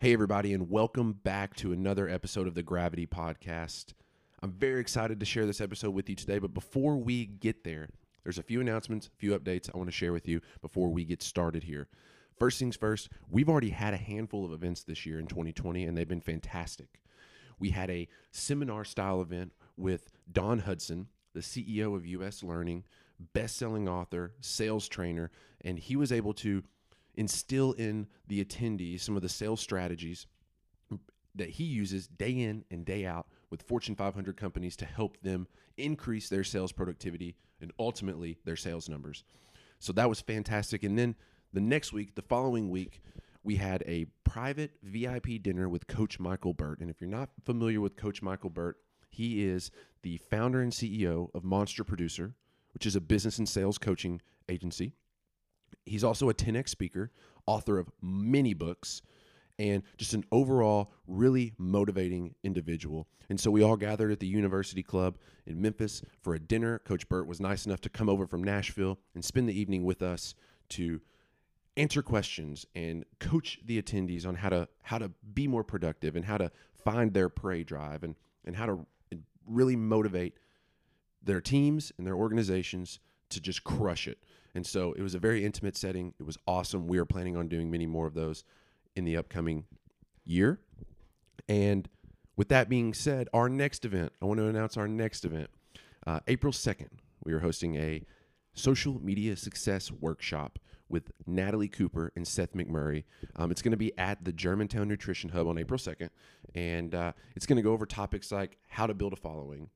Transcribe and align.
Hey, 0.00 0.12
everybody, 0.12 0.54
and 0.54 0.70
welcome 0.70 1.12
back 1.12 1.56
to 1.56 1.72
another 1.72 2.08
episode 2.08 2.46
of 2.46 2.54
the 2.54 2.62
Gravity 2.62 3.04
Podcast. 3.04 3.94
I'm 4.40 4.52
very 4.52 4.80
excited 4.80 5.18
to 5.18 5.26
share 5.26 5.44
this 5.44 5.60
episode 5.60 5.90
with 5.90 6.08
you 6.08 6.14
today, 6.14 6.38
but 6.38 6.54
before 6.54 6.96
we 6.96 7.26
get 7.26 7.64
there, 7.64 7.88
there's 8.22 8.38
a 8.38 8.44
few 8.44 8.60
announcements, 8.60 9.08
a 9.08 9.18
few 9.18 9.36
updates 9.36 9.68
I 9.68 9.76
want 9.76 9.88
to 9.88 9.92
share 9.92 10.12
with 10.12 10.28
you 10.28 10.40
before 10.62 10.88
we 10.90 11.04
get 11.04 11.20
started 11.20 11.64
here. 11.64 11.88
First 12.38 12.60
things 12.60 12.76
first, 12.76 13.08
we've 13.28 13.48
already 13.48 13.70
had 13.70 13.92
a 13.92 13.96
handful 13.96 14.44
of 14.44 14.52
events 14.52 14.84
this 14.84 15.04
year 15.04 15.18
in 15.18 15.26
2020, 15.26 15.84
and 15.84 15.98
they've 15.98 16.06
been 16.06 16.20
fantastic. 16.20 17.00
We 17.58 17.70
had 17.70 17.90
a 17.90 18.06
seminar 18.30 18.84
style 18.84 19.20
event 19.20 19.50
with 19.76 20.12
Don 20.30 20.62
Hutson, 20.62 21.06
the 21.34 21.40
CEO 21.40 21.96
of 21.96 22.06
US 22.06 22.44
Learning, 22.44 22.84
best 23.32 23.56
selling 23.56 23.88
author, 23.88 24.34
sales 24.40 24.86
trainer, 24.86 25.32
and 25.60 25.76
he 25.76 25.96
was 25.96 26.12
able 26.12 26.34
to 26.34 26.62
instill 27.18 27.72
in 27.72 28.06
the 28.28 28.42
attendees 28.42 29.00
some 29.00 29.16
of 29.16 29.22
the 29.22 29.28
sales 29.28 29.60
strategies 29.60 30.26
that 31.34 31.50
he 31.50 31.64
uses 31.64 32.06
day 32.06 32.30
in 32.30 32.64
and 32.70 32.84
day 32.84 33.04
out 33.04 33.26
with 33.50 33.62
Fortune 33.62 33.96
500 33.96 34.36
companies 34.36 34.76
to 34.76 34.84
help 34.84 35.20
them 35.20 35.46
increase 35.76 36.28
their 36.28 36.44
sales 36.44 36.72
productivity 36.72 37.36
and 37.60 37.72
ultimately 37.78 38.38
their 38.44 38.56
sales 38.56 38.88
numbers. 38.88 39.24
So 39.80 39.92
that 39.94 40.08
was 40.08 40.20
fantastic. 40.20 40.84
And 40.84 40.98
then 40.98 41.16
the 41.52 41.60
next 41.60 41.92
week, 41.92 42.14
the 42.14 42.22
following 42.22 42.70
week, 42.70 43.02
we 43.42 43.56
had 43.56 43.82
a 43.86 44.06
private 44.24 44.72
VIP 44.82 45.42
dinner 45.42 45.68
with 45.68 45.86
Coach 45.86 46.20
Michael 46.20 46.54
Burt. 46.54 46.80
And 46.80 46.88
if 46.88 47.00
you're 47.00 47.10
not 47.10 47.30
familiar 47.44 47.80
with 47.80 47.96
Coach 47.96 48.22
Michael 48.22 48.50
Burt, 48.50 48.76
he 49.10 49.44
is 49.44 49.70
the 50.02 50.18
founder 50.18 50.60
and 50.60 50.72
CEO 50.72 51.30
of 51.34 51.44
Monster 51.44 51.82
Producer, 51.82 52.34
which 52.74 52.86
is 52.86 52.94
a 52.94 53.00
business 53.00 53.38
and 53.38 53.48
sales 53.48 53.78
coaching 53.78 54.20
agency. 54.48 54.92
He's 55.84 56.04
also 56.04 56.28
a 56.28 56.34
10x 56.34 56.68
speaker, 56.68 57.10
author 57.46 57.78
of 57.78 57.90
many 58.02 58.54
books, 58.54 59.02
and 59.58 59.82
just 59.96 60.14
an 60.14 60.24
overall 60.30 60.92
really 61.06 61.52
motivating 61.58 62.34
individual. 62.44 63.08
And 63.28 63.38
so 63.40 63.50
we 63.50 63.62
all 63.62 63.76
gathered 63.76 64.12
at 64.12 64.20
the 64.20 64.26
University 64.26 64.82
Club 64.82 65.18
in 65.46 65.60
Memphis 65.60 66.02
for 66.22 66.34
a 66.34 66.38
dinner. 66.38 66.78
Coach 66.80 67.08
Burt 67.08 67.26
was 67.26 67.40
nice 67.40 67.66
enough 67.66 67.80
to 67.82 67.88
come 67.88 68.08
over 68.08 68.26
from 68.26 68.42
Nashville 68.44 68.98
and 69.14 69.24
spend 69.24 69.48
the 69.48 69.58
evening 69.58 69.84
with 69.84 70.02
us 70.02 70.34
to 70.70 71.00
answer 71.76 72.02
questions 72.02 72.66
and 72.74 73.04
coach 73.20 73.58
the 73.64 73.80
attendees 73.80 74.26
on 74.26 74.34
how 74.34 74.48
to 74.48 74.68
how 74.82 74.98
to 74.98 75.10
be 75.32 75.46
more 75.46 75.62
productive 75.62 76.16
and 76.16 76.24
how 76.24 76.36
to 76.36 76.50
find 76.84 77.14
their 77.14 77.28
prey 77.28 77.62
drive 77.62 78.02
and 78.02 78.16
and 78.44 78.56
how 78.56 78.66
to 78.66 78.86
really 79.46 79.76
motivate 79.76 80.34
their 81.22 81.40
teams 81.40 81.92
and 81.98 82.06
their 82.06 82.14
organizations 82.14 82.98
to 83.30 83.40
just 83.40 83.64
crush 83.64 84.08
it. 84.08 84.18
And 84.58 84.66
so 84.66 84.92
it 84.94 85.02
was 85.02 85.14
a 85.14 85.20
very 85.20 85.44
intimate 85.44 85.76
setting. 85.76 86.14
It 86.18 86.24
was 86.24 86.36
awesome. 86.44 86.88
We 86.88 86.98
are 86.98 87.04
planning 87.04 87.36
on 87.36 87.46
doing 87.46 87.70
many 87.70 87.86
more 87.86 88.08
of 88.08 88.14
those 88.14 88.42
in 88.96 89.04
the 89.04 89.16
upcoming 89.16 89.66
year. 90.24 90.58
And 91.48 91.88
with 92.36 92.48
that 92.48 92.68
being 92.68 92.92
said, 92.92 93.28
our 93.32 93.48
next 93.48 93.84
event, 93.84 94.14
I 94.20 94.24
want 94.24 94.38
to 94.38 94.46
announce 94.46 94.76
our 94.76 94.88
next 94.88 95.24
event. 95.24 95.50
Uh, 96.04 96.18
April 96.26 96.52
2nd, 96.52 96.88
we 97.22 97.32
are 97.34 97.38
hosting 97.38 97.76
a 97.76 98.02
social 98.52 99.00
media 99.00 99.36
success 99.36 99.92
workshop 99.92 100.58
with 100.88 101.12
Natalie 101.24 101.68
Cooper 101.68 102.10
and 102.16 102.26
Seth 102.26 102.52
McMurray. 102.54 103.04
Um, 103.36 103.52
it's 103.52 103.62
going 103.62 103.70
to 103.70 103.76
be 103.76 103.96
at 103.96 104.24
the 104.24 104.32
Germantown 104.32 104.88
Nutrition 104.88 105.30
Hub 105.30 105.46
on 105.46 105.56
April 105.56 105.78
2nd. 105.78 106.08
And 106.56 106.96
uh, 106.96 107.12
it's 107.36 107.46
going 107.46 107.58
to 107.58 107.62
go 107.62 107.70
over 107.70 107.86
topics 107.86 108.32
like 108.32 108.58
how 108.66 108.88
to 108.88 108.94
build 108.94 109.12
a 109.12 109.16
following. 109.16 109.70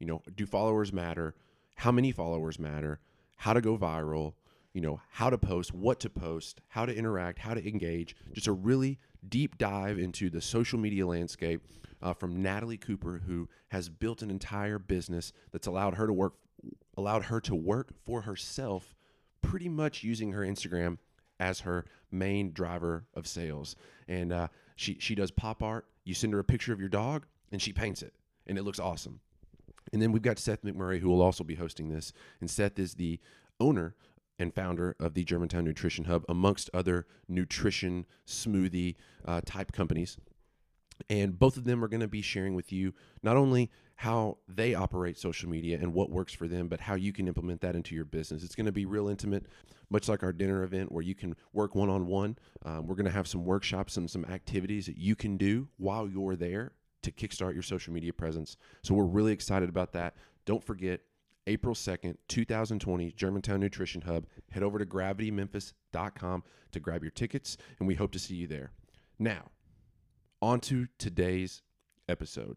You 0.00 0.08
know, 0.08 0.22
do 0.34 0.44
followers 0.44 0.92
matter? 0.92 1.36
How 1.76 1.92
many 1.92 2.10
followers 2.10 2.58
matter? 2.58 2.98
How 3.38 3.52
to 3.52 3.60
go 3.60 3.78
viral, 3.78 4.34
you 4.74 4.80
know, 4.80 5.00
how 5.10 5.30
to 5.30 5.38
post, 5.38 5.72
what 5.72 6.00
to 6.00 6.10
post, 6.10 6.60
how 6.68 6.84
to 6.84 6.94
interact, 6.94 7.38
how 7.38 7.54
to 7.54 7.66
engage. 7.66 8.14
Just 8.32 8.46
a 8.46 8.52
really 8.52 8.98
deep 9.28 9.56
dive 9.58 9.98
into 9.98 10.28
the 10.28 10.40
social 10.40 10.78
media 10.78 11.06
landscape 11.06 11.62
uh, 12.02 12.12
from 12.12 12.42
Natalie 12.42 12.76
Cooper, 12.76 13.22
who 13.26 13.48
has 13.68 13.88
built 13.88 14.22
an 14.22 14.30
entire 14.30 14.78
business 14.78 15.32
that's 15.52 15.66
allowed 15.66 15.94
her 15.94 16.06
to 16.06 16.12
work, 16.12 16.34
allowed 16.96 17.24
her 17.24 17.40
to 17.42 17.54
work 17.54 17.92
for 18.04 18.22
herself, 18.22 18.94
pretty 19.40 19.68
much 19.68 20.02
using 20.02 20.32
her 20.32 20.42
Instagram 20.42 20.98
as 21.38 21.60
her 21.60 21.84
main 22.10 22.52
driver 22.52 23.04
of 23.14 23.26
sales. 23.26 23.76
And 24.08 24.32
uh, 24.32 24.48
she 24.74 24.96
she 24.98 25.14
does 25.14 25.30
pop 25.30 25.62
art. 25.62 25.86
You 26.04 26.14
send 26.14 26.32
her 26.32 26.40
a 26.40 26.44
picture 26.44 26.72
of 26.72 26.80
your 26.80 26.88
dog, 26.88 27.26
and 27.52 27.62
she 27.62 27.72
paints 27.72 28.02
it, 28.02 28.14
and 28.48 28.58
it 28.58 28.62
looks 28.62 28.80
awesome. 28.80 29.20
And 29.92 30.02
then 30.02 30.12
we've 30.12 30.22
got 30.22 30.38
Seth 30.38 30.62
McMurray, 30.62 31.00
who 31.00 31.08
will 31.08 31.22
also 31.22 31.44
be 31.44 31.54
hosting 31.54 31.88
this. 31.88 32.12
And 32.40 32.50
Seth 32.50 32.78
is 32.78 32.94
the 32.94 33.20
owner 33.60 33.94
and 34.38 34.54
founder 34.54 34.94
of 35.00 35.14
the 35.14 35.24
Germantown 35.24 35.64
Nutrition 35.64 36.04
Hub, 36.04 36.24
amongst 36.28 36.70
other 36.72 37.06
nutrition 37.28 38.06
smoothie 38.26 38.94
uh, 39.24 39.40
type 39.44 39.72
companies. 39.72 40.16
And 41.10 41.38
both 41.38 41.56
of 41.56 41.64
them 41.64 41.84
are 41.84 41.88
going 41.88 42.00
to 42.00 42.08
be 42.08 42.22
sharing 42.22 42.54
with 42.54 42.72
you 42.72 42.92
not 43.22 43.36
only 43.36 43.70
how 43.96 44.38
they 44.48 44.74
operate 44.74 45.18
social 45.18 45.48
media 45.48 45.78
and 45.80 45.92
what 45.92 46.10
works 46.10 46.32
for 46.32 46.46
them, 46.46 46.68
but 46.68 46.80
how 46.80 46.94
you 46.94 47.12
can 47.12 47.26
implement 47.26 47.60
that 47.62 47.74
into 47.74 47.94
your 47.94 48.04
business. 48.04 48.44
It's 48.44 48.54
going 48.54 48.66
to 48.66 48.72
be 48.72 48.84
real 48.84 49.08
intimate, 49.08 49.46
much 49.90 50.08
like 50.08 50.22
our 50.22 50.32
dinner 50.32 50.62
event 50.62 50.92
where 50.92 51.02
you 51.02 51.14
can 51.16 51.34
work 51.52 51.74
one 51.74 51.88
on 51.88 52.06
one. 52.06 52.36
We're 52.64 52.94
going 52.94 53.06
to 53.06 53.10
have 53.10 53.26
some 53.26 53.44
workshops 53.44 53.96
and 53.96 54.08
some 54.08 54.24
activities 54.26 54.86
that 54.86 54.98
you 54.98 55.16
can 55.16 55.36
do 55.36 55.68
while 55.78 56.08
you're 56.08 56.36
there 56.36 56.72
to 57.02 57.12
kickstart 57.12 57.54
your 57.54 57.62
social 57.62 57.92
media 57.92 58.12
presence. 58.12 58.56
So 58.82 58.94
we're 58.94 59.04
really 59.04 59.32
excited 59.32 59.68
about 59.68 59.92
that. 59.92 60.14
Don't 60.44 60.64
forget, 60.64 61.00
April 61.46 61.74
2nd, 61.74 62.16
2020, 62.28 63.12
Germantown 63.12 63.60
Nutrition 63.60 64.02
Hub. 64.02 64.26
Head 64.50 64.62
over 64.62 64.78
to 64.78 64.86
gravitymemphis.com 64.86 66.44
to 66.72 66.80
grab 66.80 67.02
your 67.02 67.10
tickets, 67.10 67.56
and 67.78 67.88
we 67.88 67.94
hope 67.94 68.12
to 68.12 68.18
see 68.18 68.34
you 68.34 68.46
there. 68.46 68.72
Now, 69.18 69.50
on 70.42 70.60
to 70.60 70.88
today's 70.98 71.62
episode. 72.08 72.56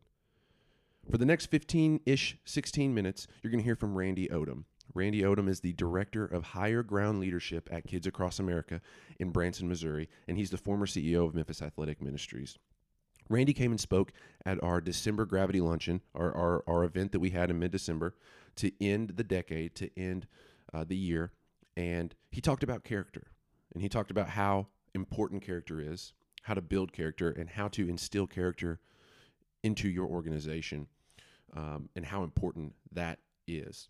For 1.10 1.18
the 1.18 1.26
next 1.26 1.48
15 1.48 2.02
ish, 2.06 2.38
16 2.46 2.94
minutes, 2.94 3.28
you're 3.42 3.52
going 3.52 3.62
to 3.62 3.66
hear 3.66 3.76
from 3.76 3.98
Randy 3.98 4.28
Odom. 4.28 4.66
Randy 4.94 5.22
Odom 5.22 5.48
is 5.48 5.62
the 5.62 5.74
director 5.74 6.26
of 6.26 6.44
higher 6.44 6.84
ground 6.84 7.20
leadership 7.20 7.70
at 7.72 7.88
Kids 7.88 8.06
Across 8.06 8.40
America 8.40 8.82
in 9.20 9.32
Branson, 9.32 9.68
Missouri, 9.68 10.10
and 10.28 10.38
he's 10.38 10.50
the 10.50 10.58
former 10.58 10.86
CEO 10.86 11.26
of 11.26 11.34
Memphis 11.34 11.62
Athletic 11.62 12.02
Ministries. 12.02 12.58
Randy 13.30 13.54
came 13.54 13.72
and 13.72 13.80
spoke 13.80 14.12
at 14.46 14.62
our 14.64 14.82
December 14.82 15.26
Gravity 15.26 15.62
Luncheon, 15.62 16.02
our, 16.16 16.36
our, 16.36 16.64
our 16.68 16.84
event 16.84 17.12
that 17.12 17.20
we 17.20 17.30
had 17.30 17.50
in 17.50 17.60
mid 17.60 17.72
December 17.72 18.16
to 18.58 18.72
end 18.82 19.14
the 19.16 19.24
decade, 19.24 19.76
to 19.76 19.90
end 19.98 20.28
uh, 20.74 20.84
the 20.84 20.98
year. 20.98 21.32
And 21.78 22.14
he 22.30 22.42
talked 22.42 22.64
about 22.64 22.84
character. 22.84 23.28
And 23.74 23.82
he 23.82 23.90
talked 23.90 24.12
about 24.12 24.30
how 24.30 24.68
important 24.94 25.42
character 25.42 25.80
is, 25.80 26.14
how 26.44 26.54
to 26.54 26.62
build 26.62 26.92
character, 26.92 27.30
and 27.30 27.50
how 27.50 27.70
to 27.70 27.88
instill 27.88 28.28
character 28.28 28.80
into 29.64 29.88
your 29.88 30.08
organization, 30.08 30.88
um, 31.56 31.90
and 31.96 32.06
how 32.06 32.24
important 32.24 32.74
that 32.92 33.20
is. 33.48 33.88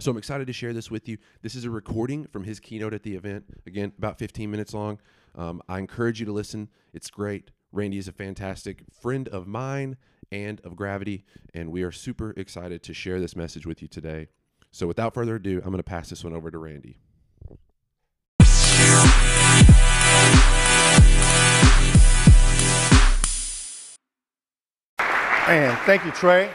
So 0.00 0.10
I'm 0.10 0.18
excited 0.18 0.46
to 0.46 0.52
share 0.52 0.72
this 0.72 0.90
with 0.90 1.08
you. 1.08 1.16
This 1.42 1.54
is 1.54 1.64
a 1.64 1.70
recording 1.70 2.26
from 2.26 2.44
his 2.44 2.60
keynote 2.60 2.92
at 2.92 3.02
the 3.02 3.14
event. 3.14 3.44
Again, 3.66 3.92
about 3.96 4.18
15 4.18 4.50
minutes 4.50 4.74
long. 4.74 5.00
Um, 5.34 5.62
I 5.68 5.78
encourage 5.78 6.20
you 6.20 6.26
to 6.26 6.32
listen. 6.32 6.68
It's 6.92 7.10
great. 7.10 7.50
Randy 7.76 7.98
is 7.98 8.08
a 8.08 8.12
fantastic 8.12 8.84
friend 8.90 9.28
of 9.28 9.46
mine 9.46 9.98
and 10.32 10.62
of 10.62 10.76
Gravity, 10.76 11.26
and 11.52 11.70
we 11.70 11.82
are 11.82 11.92
super 11.92 12.30
excited 12.30 12.82
to 12.84 12.94
share 12.94 13.20
this 13.20 13.36
message 13.36 13.66
with 13.66 13.82
you 13.82 13.88
today. 13.88 14.28
So, 14.70 14.86
without 14.86 15.12
further 15.12 15.34
ado, 15.36 15.58
I'm 15.58 15.70
going 15.70 15.76
to 15.76 15.82
pass 15.82 16.08
this 16.08 16.24
one 16.24 16.32
over 16.32 16.50
to 16.50 16.56
Randy. 16.56 16.98
Man, 25.46 25.78
thank 25.84 26.04
you, 26.06 26.12
Trey. 26.12 26.50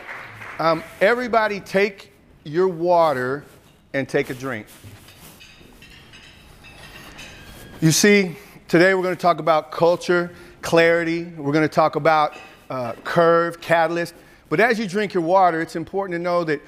Um, 0.57 0.83
everybody, 0.99 1.59
take 1.59 2.11
your 2.43 2.67
water 2.67 3.45
and 3.93 4.09
take 4.09 4.31
a 4.31 4.33
drink. 4.33 4.65
You 7.79 7.91
see, 7.91 8.35
today 8.67 8.95
we're 8.95 9.03
going 9.03 9.15
to 9.15 9.21
talk 9.21 9.39
about 9.39 9.71
culture 9.71 10.31
clarity. 10.61 11.23
We're 11.23 11.53
going 11.53 11.67
to 11.67 11.73
talk 11.73 11.95
about 11.95 12.35
uh, 12.69 12.93
curve, 13.03 13.59
catalyst. 13.61 14.13
But 14.49 14.59
as 14.59 14.79
you 14.79 14.87
drink 14.87 15.13
your 15.13 15.23
water, 15.23 15.61
it's 15.61 15.75
important 15.75 16.15
to 16.15 16.19
know 16.19 16.43
that 16.43 16.61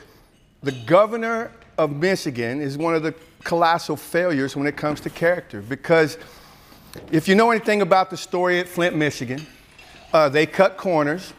the 0.62 0.72
governor 0.72 1.52
of 1.78 1.96
Michigan 1.96 2.62
is 2.62 2.78
one 2.78 2.96
of 2.96 3.04
the 3.04 3.14
colossal 3.44 3.96
failures 3.96 4.56
when 4.56 4.68
it 4.68 4.78
comes 4.78 5.02
to 5.02 5.10
character. 5.10 5.62
Because 5.62 6.18
if 7.12 7.28
you 7.28 7.36
know 7.36 7.52
anything 7.52 7.82
about 7.82 8.10
the 8.10 8.18
story 8.18 8.60
at 8.60 8.68
Flint, 8.68 8.96
Michigan, 8.96 9.46
uh, 10.14 10.30
they 10.30 10.46
cut 10.46 10.78
corners, 10.78 11.34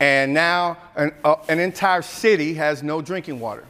and 0.00 0.32
now 0.32 0.78
an, 0.94 1.12
uh, 1.24 1.36
an, 1.48 1.58
entire 1.58 2.02
city 2.02 2.54
has 2.54 2.82
no 2.82 3.02
drinking 3.02 3.40
water. 3.40 3.64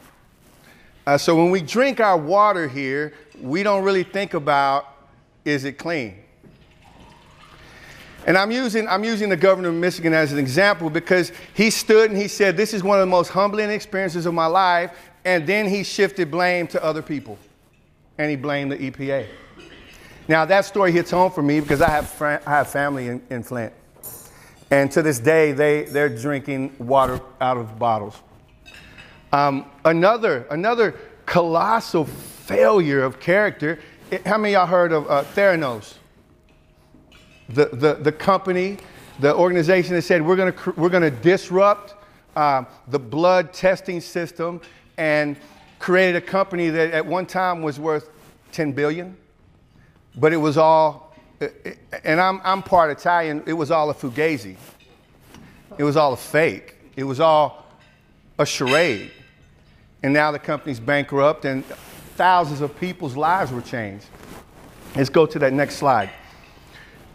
Uh, 1.05 1.17
so 1.17 1.35
when 1.35 1.49
we 1.49 1.61
drink 1.61 1.99
our 1.99 2.17
water 2.17 2.67
here, 2.67 3.13
we 3.41 3.63
don't 3.63 3.83
really 3.83 4.03
think 4.03 4.33
about 4.33 4.93
is 5.45 5.63
it 5.63 5.73
clean? 5.73 6.15
And 8.27 8.37
I'm 8.37 8.51
using, 8.51 8.87
I'm 8.89 9.05
using 9.05 9.29
the 9.29 9.37
governor 9.37 9.69
of 9.69 9.75
Michigan 9.75 10.13
as 10.13 10.33
an 10.33 10.37
example 10.37 10.89
because 10.89 11.31
he 11.53 11.69
stood 11.69 12.11
and 12.11 12.19
he 12.19 12.27
said, 12.27 12.57
This 12.57 12.73
is 12.73 12.83
one 12.83 12.99
of 12.99 13.01
the 13.01 13.09
most 13.09 13.29
humbling 13.29 13.69
experiences 13.69 14.25
of 14.25 14.33
my 14.33 14.45
life. 14.45 14.91
And 15.23 15.47
then 15.47 15.67
he 15.67 15.83
shifted 15.83 16.29
blame 16.29 16.67
to 16.67 16.83
other 16.83 17.01
people 17.01 17.37
and 18.17 18.29
he 18.29 18.35
blamed 18.35 18.73
the 18.73 18.77
EPA. 18.77 19.27
Now, 20.27 20.43
that 20.43 20.65
story 20.65 20.91
hits 20.91 21.09
home 21.09 21.31
for 21.31 21.41
me 21.41 21.61
because 21.61 21.81
I 21.81 21.89
have, 21.89 22.09
fr- 22.09 22.25
I 22.45 22.49
have 22.49 22.69
family 22.69 23.07
in, 23.07 23.21
in 23.29 23.43
Flint. 23.43 23.71
And 24.69 24.91
to 24.91 25.01
this 25.01 25.19
day, 25.19 25.53
they, 25.53 25.83
they're 25.83 26.09
drinking 26.09 26.75
water 26.79 27.21
out 27.39 27.55
of 27.55 27.79
bottles. 27.79 28.21
Um, 29.31 29.71
another, 29.85 30.45
another 30.51 30.99
colossal 31.25 32.03
failure 32.03 33.03
of 33.03 33.21
character. 33.21 33.79
How 34.25 34.37
many 34.37 34.55
of 34.55 34.59
y'all 34.59 34.67
heard 34.67 34.91
of 34.91 35.09
uh, 35.09 35.23
Theranos? 35.23 35.93
The, 37.49 37.65
the, 37.65 37.93
the 37.95 38.11
company, 38.11 38.77
the 39.19 39.33
organization 39.33 39.95
that 39.95 40.01
said 40.01 40.21
we're 40.21 40.35
going 40.35 40.53
to 40.53 40.73
we're 40.75 40.89
gonna 40.89 41.11
disrupt 41.11 41.95
uh, 42.35 42.63
the 42.87 42.99
blood 42.99 43.53
testing 43.53 44.01
system 44.01 44.61
and 44.97 45.37
created 45.79 46.15
a 46.15 46.21
company 46.21 46.69
that 46.69 46.91
at 46.91 47.05
one 47.05 47.25
time 47.25 47.61
was 47.61 47.79
worth 47.79 48.09
10 48.51 48.71
billion, 48.71 49.15
but 50.15 50.33
it 50.33 50.37
was 50.37 50.57
all, 50.57 51.15
and 52.03 52.19
I'm, 52.19 52.41
I'm 52.43 52.63
part 52.63 52.91
Italian, 52.91 53.43
it 53.45 53.53
was 53.53 53.71
all 53.71 53.89
a 53.89 53.93
fugazi. 53.93 54.55
It 55.77 55.83
was 55.83 55.95
all 55.95 56.13
a 56.13 56.17
fake. 56.17 56.75
It 56.95 57.03
was 57.03 57.19
all 57.19 57.65
a 58.39 58.45
charade. 58.45 59.11
And 60.01 60.13
now 60.13 60.31
the 60.31 60.39
company's 60.39 60.79
bankrupt 60.79 61.45
and 61.45 61.65
thousands 62.15 62.61
of 62.61 62.79
people's 62.79 63.15
lives 63.15 63.51
were 63.51 63.61
changed. 63.61 64.05
Let's 64.95 65.09
go 65.09 65.25
to 65.25 65.39
that 65.39 65.53
next 65.53 65.75
slide. 65.75 66.09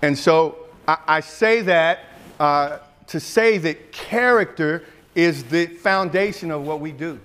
And 0.03 0.19
so 0.19 0.67
I, 0.87 0.99
I 1.07 1.21
say 1.21 1.63
that 1.63 2.01
uh, 2.39 2.79
to 3.07 3.21
say 3.21 3.59
that 3.59 3.93
character 3.93 4.85
is 5.15 5.45
the 5.45 5.67
foundation 5.67 6.51
of 6.51 6.67
what 6.67 6.81
we 6.81 6.93
do. 6.93 7.21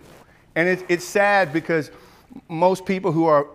And 0.56 0.68
it, 0.68 0.86
it's 0.90 1.06
sad 1.06 1.52
because 1.54 1.92
most 2.48 2.86
people 2.86 3.12
who 3.12 3.26
are 3.26 3.48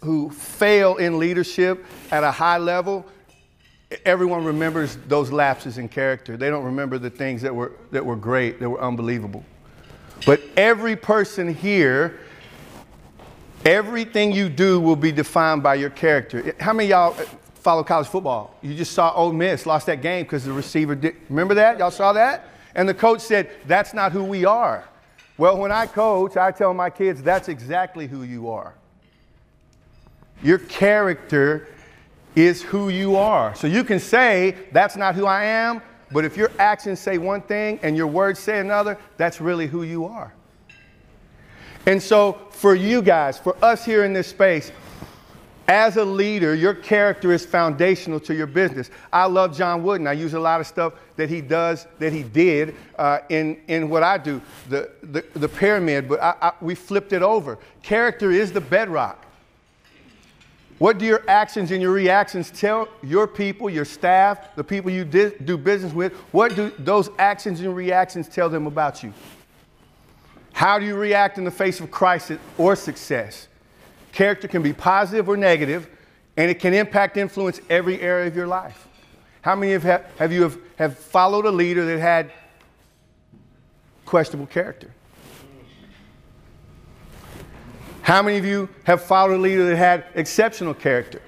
who 0.00 0.28
fail 0.30 0.96
in 0.96 1.18
leadership 1.18 1.84
at 2.10 2.22
a 2.22 2.30
high 2.30 2.58
level, 2.58 3.06
everyone 4.04 4.44
remembers 4.44 4.96
those 5.08 5.32
lapses 5.32 5.78
in 5.78 5.88
character. 5.88 6.36
They 6.36 6.50
don't 6.50 6.64
remember 6.64 6.98
the 6.98 7.10
things 7.10 7.40
that 7.42 7.54
were 7.54 7.72
that 7.90 8.04
were 8.04 8.16
great, 8.16 8.60
that 8.60 8.68
were 8.68 8.80
unbelievable. 8.80 9.44
But 10.26 10.40
every 10.56 10.96
person 10.96 11.52
here, 11.52 12.20
everything 13.64 14.32
you 14.32 14.48
do 14.48 14.80
will 14.80 14.96
be 14.96 15.12
defined 15.12 15.62
by 15.62 15.74
your 15.74 15.90
character. 15.90 16.54
How 16.60 16.72
many 16.72 16.90
y'all 16.90 17.16
follow 17.64 17.82
college 17.82 18.06
football? 18.06 18.54
You 18.62 18.74
just 18.74 18.92
saw 18.92 19.12
Ole 19.14 19.32
Miss 19.32 19.66
lost 19.66 19.86
that 19.86 20.02
game 20.02 20.24
because 20.24 20.44
the 20.44 20.52
receiver 20.52 20.94
did. 20.94 21.16
Remember 21.28 21.54
that? 21.54 21.78
Y'all 21.78 21.90
saw 21.90 22.12
that? 22.12 22.48
And 22.76 22.88
the 22.88 22.94
coach 22.94 23.20
said, 23.20 23.50
"That's 23.66 23.94
not 23.94 24.12
who 24.12 24.22
we 24.22 24.44
are." 24.44 24.84
Well, 25.36 25.58
when 25.58 25.72
I 25.72 25.86
coach, 25.86 26.36
I 26.36 26.52
tell 26.52 26.72
my 26.74 26.90
kids 26.90 27.22
that's 27.22 27.48
exactly 27.48 28.06
who 28.06 28.22
you 28.22 28.50
are. 28.50 28.74
Your 30.42 30.58
character 30.58 31.66
is 32.36 32.62
who 32.62 32.88
you 32.88 33.16
are. 33.16 33.54
So 33.54 33.66
you 33.66 33.82
can 33.82 33.98
say, 33.98 34.56
that's 34.72 34.96
not 34.96 35.14
who 35.14 35.26
I 35.26 35.44
am, 35.44 35.82
but 36.12 36.24
if 36.24 36.36
your 36.36 36.50
actions 36.58 37.00
say 37.00 37.18
one 37.18 37.40
thing 37.40 37.80
and 37.82 37.96
your 37.96 38.06
words 38.06 38.38
say 38.38 38.60
another, 38.60 38.98
that's 39.16 39.40
really 39.40 39.66
who 39.66 39.82
you 39.82 40.04
are. 40.04 40.32
And 41.86 42.02
so 42.02 42.38
for 42.50 42.74
you 42.74 43.02
guys, 43.02 43.38
for 43.38 43.56
us 43.62 43.84
here 43.84 44.04
in 44.04 44.12
this 44.12 44.28
space, 44.28 44.70
as 45.66 45.96
a 45.96 46.04
leader, 46.04 46.54
your 46.54 46.74
character 46.74 47.32
is 47.32 47.46
foundational 47.46 48.20
to 48.20 48.34
your 48.34 48.46
business. 48.46 48.90
I 49.12 49.24
love 49.26 49.56
John 49.56 49.82
Wooden. 49.82 50.06
I 50.06 50.12
use 50.12 50.34
a 50.34 50.40
lot 50.40 50.60
of 50.60 50.66
stuff 50.66 50.92
that 51.16 51.30
he 51.30 51.40
does, 51.40 51.86
that 51.98 52.12
he 52.12 52.22
did 52.22 52.74
uh, 52.98 53.20
in, 53.30 53.60
in 53.68 53.88
what 53.88 54.02
I 54.02 54.18
do, 54.18 54.42
the, 54.68 54.90
the, 55.02 55.24
the 55.34 55.48
pyramid, 55.48 56.08
but 56.08 56.22
I, 56.22 56.34
I, 56.42 56.52
we 56.60 56.74
flipped 56.74 57.12
it 57.12 57.22
over. 57.22 57.58
Character 57.82 58.30
is 58.30 58.52
the 58.52 58.60
bedrock. 58.60 59.24
What 60.78 60.98
do 60.98 61.06
your 61.06 61.22
actions 61.28 61.70
and 61.70 61.80
your 61.80 61.92
reactions 61.92 62.50
tell 62.50 62.88
your 63.02 63.26
people, 63.26 63.70
your 63.70 63.84
staff, 63.84 64.54
the 64.56 64.64
people 64.64 64.90
you 64.90 65.04
di- 65.04 65.32
do 65.44 65.56
business 65.56 65.92
with? 65.92 66.12
What 66.32 66.56
do 66.56 66.72
those 66.78 67.08
actions 67.18 67.60
and 67.60 67.74
reactions 67.74 68.28
tell 68.28 68.50
them 68.50 68.66
about 68.66 69.02
you? 69.02 69.14
How 70.52 70.78
do 70.78 70.84
you 70.84 70.96
react 70.96 71.38
in 71.38 71.44
the 71.44 71.50
face 71.50 71.80
of 71.80 71.90
crisis 71.90 72.38
or 72.58 72.76
success? 72.76 73.48
Character 74.14 74.46
can 74.46 74.62
be 74.62 74.72
positive 74.72 75.28
or 75.28 75.36
negative, 75.36 75.90
and 76.36 76.48
it 76.48 76.60
can 76.60 76.72
impact, 76.72 77.16
influence 77.16 77.60
every 77.68 78.00
area 78.00 78.28
of 78.28 78.36
your 78.36 78.46
life. 78.46 78.86
How 79.42 79.56
many 79.56 79.72
of 79.72 79.82
have, 79.82 80.06
have 80.18 80.32
you 80.32 80.42
have, 80.42 80.56
have 80.76 80.96
followed 80.96 81.46
a 81.46 81.50
leader 81.50 81.84
that 81.84 81.98
had 81.98 82.30
questionable 84.06 84.46
character? 84.46 84.88
How 88.02 88.22
many 88.22 88.38
of 88.38 88.44
you 88.44 88.68
have 88.84 89.02
followed 89.02 89.34
a 89.34 89.42
leader 89.42 89.66
that 89.66 89.76
had 89.76 90.04
exceptional 90.14 90.74
character? 90.74 91.20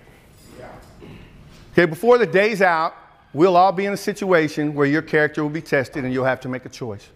Okay, 1.72 1.86
before 1.86 2.18
the 2.18 2.26
day's 2.26 2.62
out, 2.62 2.94
we'll 3.32 3.56
all 3.56 3.72
be 3.72 3.86
in 3.86 3.94
a 3.94 3.96
situation 3.96 4.74
where 4.74 4.86
your 4.86 5.02
character 5.02 5.42
will 5.42 5.50
be 5.50 5.60
tested 5.60 6.04
and 6.04 6.12
you'll 6.12 6.24
have 6.24 6.40
to 6.42 6.48
make 6.48 6.64
a 6.64 6.68
choice. 6.68 7.08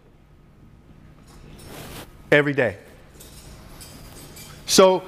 Every 2.33 2.55
day. 2.55 2.77
So 4.67 5.05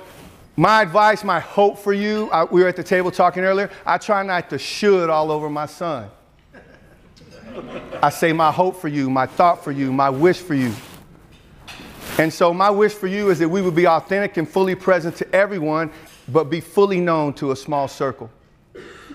my 0.57 0.83
advice, 0.83 1.25
my 1.25 1.41
hope 1.41 1.79
for 1.79 1.93
you, 1.93 2.29
I, 2.31 2.45
we 2.45 2.63
were 2.63 2.69
at 2.69 2.77
the 2.77 2.83
table 2.83 3.11
talking 3.11 3.43
earlier, 3.43 3.71
I 3.87 3.99
try 3.99 4.23
not 4.23 4.51
to 4.51 4.59
should 4.59 5.09
all 5.09 5.31
over 5.31 5.49
my 5.49 5.67
son. 5.67 6.11
I 8.03 8.11
say 8.11 8.33
my 8.33 8.51
hope 8.51 8.77
for 8.77 8.89
you, 8.89 9.11
my 9.11 9.27
thought 9.27 9.63
for 9.63 9.73
you, 9.73 9.93
my 9.93 10.11
wish 10.11 10.39
for 10.39 10.55
you. 10.55 10.73
And 12.19 12.33
so 12.33 12.53
my 12.53 12.71
wish 12.71 12.93
for 12.93 13.07
you 13.07 13.31
is 13.31 13.39
that 13.39 13.49
we 13.49 13.63
would 13.63 13.75
be 13.75 13.87
authentic 13.87 14.37
and 14.37 14.49
fully 14.49 14.75
present 14.75 15.17
to 15.17 15.35
everyone, 15.35 15.91
but 16.29 16.45
be 16.45 16.61
fully 16.61 17.01
known 17.01 17.33
to 17.35 17.53
a 17.53 17.57
small 17.57 17.89
circle. 17.89 18.31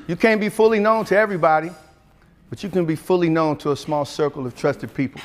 You 0.08 0.16
can't 0.16 0.40
be 0.40 0.50
fully 0.50 0.80
known 0.80 1.06
to 1.06 1.18
everybody, 1.18 1.70
but 2.50 2.64
you 2.64 2.70
can 2.70 2.86
be 2.86 2.96
fully 2.96 3.30
known 3.30 3.58
to 3.58 3.72
a 3.72 3.78
small 3.78 4.06
circle 4.06 4.46
of 4.46 4.56
trusted 4.56 4.94
people. 4.94 5.22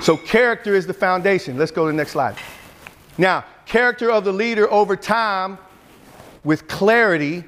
So 0.00 0.16
character 0.16 0.74
is 0.74 0.86
the 0.86 0.94
foundation. 0.94 1.58
Let's 1.58 1.70
go 1.70 1.84
to 1.86 1.92
the 1.92 1.96
next 1.96 2.12
slide. 2.12 2.36
Now, 3.18 3.44
character 3.70 4.10
of 4.10 4.24
the 4.24 4.32
leader 4.32 4.68
over 4.72 4.96
time 4.96 5.56
with 6.42 6.66
clarity 6.66 7.44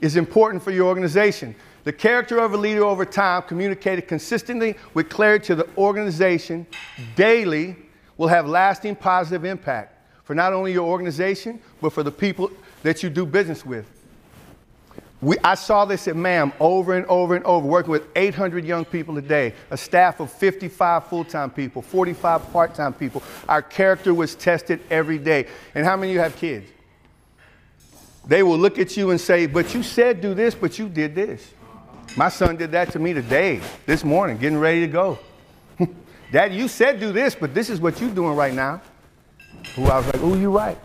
is 0.00 0.16
important 0.16 0.62
for 0.62 0.70
your 0.70 0.86
organization. 0.86 1.54
The 1.84 1.92
character 1.92 2.38
of 2.38 2.54
a 2.54 2.56
leader 2.56 2.82
over 2.82 3.04
time, 3.04 3.42
communicated 3.42 4.08
consistently 4.08 4.74
with 4.94 5.10
clarity 5.10 5.44
to 5.48 5.54
the 5.56 5.68
organization 5.76 6.66
daily, 7.14 7.76
will 8.16 8.28
have 8.28 8.48
lasting 8.48 8.96
positive 8.96 9.44
impact 9.44 10.02
for 10.24 10.34
not 10.34 10.54
only 10.54 10.72
your 10.72 10.88
organization, 10.88 11.60
but 11.82 11.92
for 11.92 12.02
the 12.02 12.10
people 12.10 12.50
that 12.82 13.02
you 13.02 13.10
do 13.10 13.26
business 13.26 13.66
with. 13.66 13.97
We, 15.20 15.36
I 15.42 15.56
saw 15.56 15.84
this 15.84 16.06
at 16.06 16.14
MAM 16.14 16.52
over 16.60 16.94
and 16.94 17.04
over 17.06 17.34
and 17.34 17.44
over, 17.44 17.66
working 17.66 17.90
with 17.90 18.06
800 18.14 18.64
young 18.64 18.84
people 18.84 19.18
a 19.18 19.22
day, 19.22 19.52
a 19.70 19.76
staff 19.76 20.20
of 20.20 20.30
55 20.30 21.08
full 21.08 21.24
time 21.24 21.50
people, 21.50 21.82
45 21.82 22.52
part 22.52 22.74
time 22.74 22.92
people. 22.92 23.22
Our 23.48 23.60
character 23.60 24.14
was 24.14 24.36
tested 24.36 24.80
every 24.90 25.18
day. 25.18 25.48
And 25.74 25.84
how 25.84 25.96
many 25.96 26.12
of 26.12 26.14
you 26.14 26.20
have 26.20 26.36
kids? 26.36 26.70
They 28.28 28.44
will 28.44 28.58
look 28.58 28.78
at 28.78 28.96
you 28.96 29.10
and 29.10 29.20
say, 29.20 29.46
But 29.46 29.74
you 29.74 29.82
said 29.82 30.20
do 30.20 30.34
this, 30.34 30.54
but 30.54 30.78
you 30.78 30.88
did 30.88 31.16
this. 31.16 31.52
My 32.16 32.28
son 32.28 32.56
did 32.56 32.70
that 32.72 32.92
to 32.92 32.98
me 32.98 33.12
today, 33.12 33.60
this 33.86 34.04
morning, 34.04 34.38
getting 34.38 34.58
ready 34.58 34.82
to 34.82 34.86
go. 34.86 35.18
Dad, 36.32 36.54
you 36.54 36.68
said 36.68 37.00
do 37.00 37.10
this, 37.10 37.34
but 37.34 37.54
this 37.54 37.70
is 37.70 37.80
what 37.80 38.00
you're 38.00 38.10
doing 38.10 38.36
right 38.36 38.54
now. 38.54 38.82
Who 39.74 39.86
I 39.86 39.98
was 39.98 40.06
like, 40.06 40.22
Oh, 40.22 40.36
you're 40.36 40.50
right. 40.50 40.78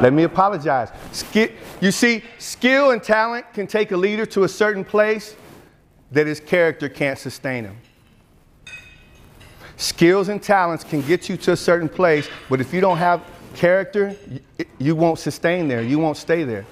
Let 0.00 0.12
me 0.12 0.24
apologize. 0.24 0.90
Sk- 1.12 1.52
you 1.80 1.90
see, 1.90 2.22
skill 2.38 2.90
and 2.90 3.02
talent 3.02 3.52
can 3.54 3.66
take 3.66 3.92
a 3.92 3.96
leader 3.96 4.26
to 4.26 4.44
a 4.44 4.48
certain 4.48 4.84
place 4.84 5.34
that 6.12 6.26
his 6.26 6.40
character 6.40 6.88
can't 6.88 7.18
sustain 7.18 7.64
him. 7.64 7.76
Skills 9.76 10.28
and 10.28 10.42
talents 10.42 10.84
can 10.84 11.02
get 11.02 11.28
you 11.28 11.36
to 11.36 11.52
a 11.52 11.56
certain 11.56 11.88
place, 11.88 12.28
but 12.48 12.60
if 12.60 12.72
you 12.72 12.80
don't 12.80 12.96
have 12.96 13.22
character, 13.54 14.16
you 14.78 14.94
won't 14.94 15.18
sustain 15.18 15.68
there. 15.68 15.82
You 15.82 15.98
won't 15.98 16.16
stay 16.16 16.44
there. 16.44 16.66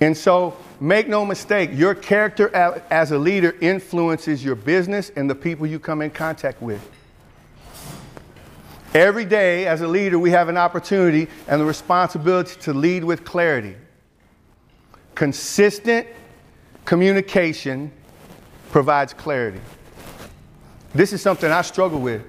And 0.00 0.16
so, 0.16 0.56
make 0.80 1.08
no 1.08 1.26
mistake, 1.26 1.70
your 1.74 1.94
character 1.94 2.54
as 2.54 3.12
a 3.12 3.18
leader 3.18 3.54
influences 3.60 4.42
your 4.42 4.54
business 4.54 5.10
and 5.14 5.28
the 5.28 5.34
people 5.34 5.66
you 5.66 5.78
come 5.78 6.00
in 6.00 6.10
contact 6.10 6.62
with. 6.62 6.80
Every 8.94 9.24
day, 9.24 9.66
as 9.66 9.82
a 9.82 9.88
leader, 9.88 10.18
we 10.18 10.30
have 10.30 10.48
an 10.48 10.56
opportunity 10.56 11.28
and 11.46 11.60
the 11.60 11.64
responsibility 11.64 12.58
to 12.62 12.72
lead 12.72 13.04
with 13.04 13.24
clarity. 13.24 13.76
Consistent 15.14 16.08
communication 16.84 17.92
provides 18.70 19.12
clarity. 19.12 19.60
This 20.92 21.12
is 21.12 21.22
something 21.22 21.50
I 21.50 21.62
struggle 21.62 22.00
with. 22.00 22.22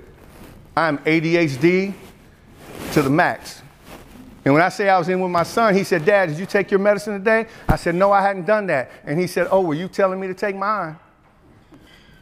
I'm 0.77 0.99
ADHD 0.99 1.93
to 2.93 3.01
the 3.01 3.09
max. 3.09 3.61
And 4.45 4.53
when 4.53 4.61
I 4.61 4.69
say 4.69 4.89
I 4.89 4.99
was 4.99 5.09
in 5.09 5.19
with 5.19 5.31
my 5.31 5.43
son, 5.43 5.75
he 5.75 5.83
said, 5.83 6.05
Dad, 6.05 6.29
did 6.29 6.37
you 6.37 6.45
take 6.45 6.69
your 6.69 6.79
medicine 6.79 7.13
today? 7.13 7.47
I 7.67 7.75
said, 7.75 7.95
No, 7.95 8.11
I 8.11 8.21
hadn't 8.21 8.45
done 8.45 8.67
that. 8.67 8.91
And 9.03 9.19
he 9.19 9.27
said, 9.27 9.47
Oh, 9.51 9.61
were 9.61 9.73
you 9.73 9.87
telling 9.87 10.19
me 10.19 10.27
to 10.27 10.33
take 10.33 10.55
mine? 10.55 10.97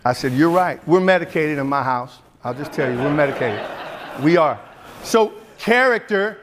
I 0.04 0.14
said, 0.14 0.34
You're 0.34 0.50
right. 0.50 0.86
We're 0.88 1.00
medicated 1.00 1.58
in 1.58 1.68
my 1.68 1.84
house. 1.84 2.20
I'll 2.44 2.54
just 2.54 2.72
tell 2.72 2.90
you, 2.90 2.98
we're 2.98 3.14
medicated. 3.14 3.79
We 4.22 4.38
are. 4.38 4.60
So, 5.04 5.34
character 5.58 6.38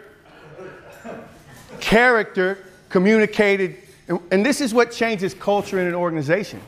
Character 1.81 2.59
communicated, 2.89 3.77
and 4.31 4.45
this 4.45 4.61
is 4.61 4.73
what 4.73 4.91
changes 4.91 5.35
culture 5.35 5.79
in 5.79 5.87
an 5.87 5.95
organization. 5.95 6.61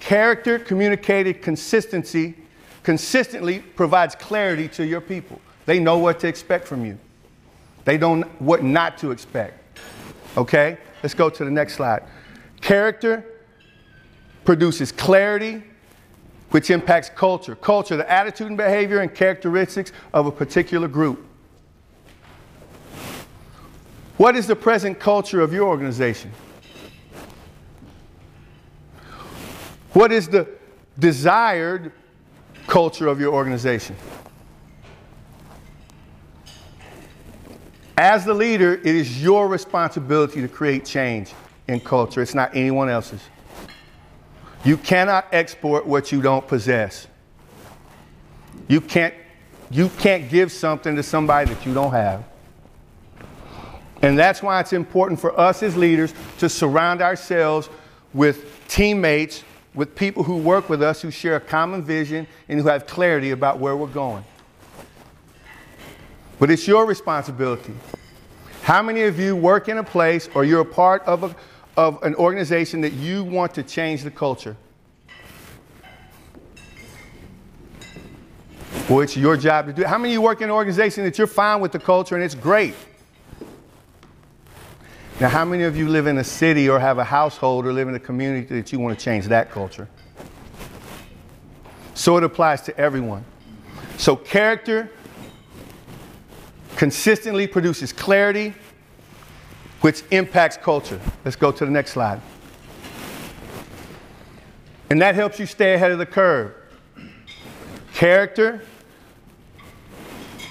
Character 0.00 0.58
communicated 0.58 1.42
consistency 1.42 2.34
consistently 2.82 3.58
provides 3.58 4.14
clarity 4.14 4.68
to 4.68 4.86
your 4.86 5.00
people. 5.00 5.40
They 5.66 5.78
know 5.78 5.98
what 5.98 6.20
to 6.20 6.28
expect 6.28 6.66
from 6.66 6.84
you. 6.86 6.98
They 7.84 7.98
don't 7.98 8.22
what 8.40 8.62
not 8.62 8.98
to 8.98 9.10
expect. 9.10 9.78
Okay? 10.36 10.78
Let's 11.02 11.14
go 11.14 11.28
to 11.28 11.44
the 11.44 11.50
next 11.50 11.74
slide. 11.74 12.02
Character 12.60 13.24
produces 14.44 14.92
clarity, 14.92 15.62
which 16.50 16.70
impacts 16.70 17.08
culture. 17.08 17.54
Culture, 17.54 17.96
the 17.96 18.10
attitude 18.10 18.48
and 18.48 18.56
behavior 18.56 19.00
and 19.00 19.14
characteristics 19.14 19.92
of 20.12 20.26
a 20.26 20.32
particular 20.32 20.88
group. 20.88 21.26
What 24.16 24.36
is 24.36 24.46
the 24.46 24.56
present 24.56 24.98
culture 24.98 25.40
of 25.40 25.52
your 25.52 25.66
organization? 25.66 26.30
What 29.92 30.12
is 30.12 30.28
the 30.28 30.48
desired 30.98 31.92
culture 32.66 33.08
of 33.08 33.20
your 33.20 33.32
organization? 33.32 33.96
As 37.96 38.24
the 38.24 38.34
leader, 38.34 38.74
it 38.74 38.86
is 38.86 39.22
your 39.22 39.48
responsibility 39.48 40.40
to 40.40 40.48
create 40.48 40.84
change 40.84 41.32
in 41.68 41.80
culture. 41.80 42.22
It's 42.22 42.34
not 42.34 42.54
anyone 42.54 42.88
else's. 42.88 43.20
You 44.64 44.76
cannot 44.76 45.26
export 45.32 45.86
what 45.86 46.12
you 46.12 46.20
don't 46.20 46.46
possess. 46.46 47.06
You 48.68 48.80
can't, 48.80 49.14
you 49.70 49.88
can't 49.98 50.28
give 50.28 50.52
something 50.52 50.96
to 50.96 51.02
somebody 51.02 51.52
that 51.52 51.64
you 51.64 51.72
don't 51.72 51.92
have. 51.92 52.24
And 54.02 54.18
that's 54.18 54.42
why 54.42 54.60
it's 54.60 54.72
important 54.72 55.20
for 55.20 55.38
us 55.38 55.62
as 55.62 55.76
leaders 55.76 56.14
to 56.38 56.48
surround 56.48 57.02
ourselves 57.02 57.68
with 58.14 58.66
teammates, 58.68 59.44
with 59.74 59.94
people 59.94 60.22
who 60.22 60.36
work 60.36 60.68
with 60.68 60.82
us 60.82 61.02
who 61.02 61.10
share 61.10 61.36
a 61.36 61.40
common 61.40 61.82
vision 61.82 62.26
and 62.48 62.60
who 62.60 62.68
have 62.68 62.86
clarity 62.86 63.30
about 63.30 63.58
where 63.58 63.76
we're 63.76 63.86
going. 63.86 64.24
But 66.38 66.50
it's 66.50 66.66
your 66.66 66.86
responsibility. 66.86 67.74
How 68.62 68.82
many 68.82 69.02
of 69.02 69.18
you 69.18 69.36
work 69.36 69.68
in 69.68 69.78
a 69.78 69.84
place 69.84 70.28
or 70.34 70.44
you're 70.44 70.60
a 70.62 70.64
part 70.64 71.02
of, 71.02 71.24
a, 71.24 71.36
of 71.76 72.02
an 72.02 72.14
organization 72.16 72.80
that 72.82 72.92
you 72.92 73.24
want 73.24 73.54
to 73.54 73.62
change 73.62 74.02
the 74.02 74.10
culture? 74.10 74.56
Well, 78.88 79.00
it's 79.00 79.16
your 79.16 79.36
job 79.36 79.66
to 79.66 79.72
do 79.72 79.82
it. 79.82 79.86
How 79.86 79.98
many 79.98 80.10
of 80.10 80.14
you 80.14 80.20
work 80.20 80.40
in 80.40 80.44
an 80.44 80.50
organization 80.50 81.04
that 81.04 81.16
you're 81.16 81.28
fine 81.28 81.60
with 81.60 81.70
the 81.70 81.78
culture 81.78 82.16
and 82.16 82.24
it's 82.24 82.34
great? 82.34 82.74
Now, 85.20 85.28
how 85.28 85.44
many 85.44 85.64
of 85.64 85.76
you 85.76 85.88
live 85.88 86.06
in 86.06 86.18
a 86.18 86.24
city 86.24 86.68
or 86.68 86.80
have 86.80 86.98
a 86.98 87.04
household 87.04 87.66
or 87.66 87.72
live 87.72 87.88
in 87.88 87.94
a 87.94 88.00
community 88.00 88.54
that 88.54 88.72
you 88.72 88.80
want 88.80 88.98
to 88.98 89.04
change 89.04 89.26
that 89.26 89.50
culture? 89.50 89.86
So 91.94 92.16
it 92.16 92.24
applies 92.24 92.62
to 92.62 92.76
everyone. 92.78 93.24
So, 93.98 94.16
character 94.16 94.90
consistently 96.76 97.46
produces 97.46 97.92
clarity, 97.92 98.54
which 99.80 100.02
impacts 100.10 100.56
culture. 100.56 101.00
Let's 101.24 101.36
go 101.36 101.52
to 101.52 101.64
the 101.64 101.70
next 101.70 101.92
slide. 101.92 102.20
And 104.90 105.00
that 105.00 105.14
helps 105.14 105.38
you 105.38 105.46
stay 105.46 105.74
ahead 105.74 105.92
of 105.92 105.98
the 105.98 106.06
curve. 106.06 106.54
Character, 107.94 108.62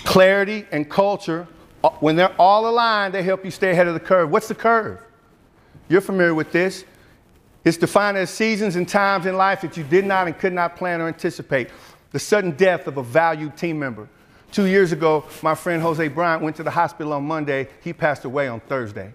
clarity, 0.03 0.65
and 0.71 0.89
culture 0.89 1.47
uh, 1.83 1.89
when 1.99 2.15
they're 2.15 2.35
all 2.39 2.67
aligned, 2.67 3.13
they 3.13 3.23
help 3.23 3.45
you 3.45 3.51
stay 3.51 3.71
ahead 3.71 3.87
of 3.87 3.93
the 3.93 3.99
curve. 3.99 4.29
What's 4.29 4.47
the 4.47 4.55
curve? 4.55 5.01
You're 5.87 6.01
familiar 6.01 6.33
with 6.33 6.51
this. 6.51 6.83
It's 7.63 7.77
defined 7.77 8.17
as 8.17 8.29
seasons 8.29 8.75
and 8.75 8.87
times 8.87 9.25
in 9.25 9.35
life 9.37 9.61
that 9.61 9.77
you 9.77 9.83
did 9.83 10.05
not 10.05 10.27
and 10.27 10.37
could 10.37 10.53
not 10.53 10.75
plan 10.75 11.01
or 11.01 11.07
anticipate. 11.07 11.69
The 12.11 12.19
sudden 12.19 12.51
death 12.51 12.87
of 12.87 12.97
a 12.97 13.03
valued 13.03 13.55
team 13.55 13.79
member. 13.79 14.09
Two 14.51 14.65
years 14.65 14.91
ago, 14.91 15.25
my 15.41 15.55
friend 15.55 15.81
Jose 15.81 16.05
Bryant 16.07 16.41
went 16.41 16.55
to 16.57 16.63
the 16.63 16.71
hospital 16.71 17.13
on 17.13 17.23
Monday. 17.23 17.67
He 17.83 17.93
passed 17.93 18.25
away 18.25 18.47
on 18.47 18.59
Thursday. 18.61 19.13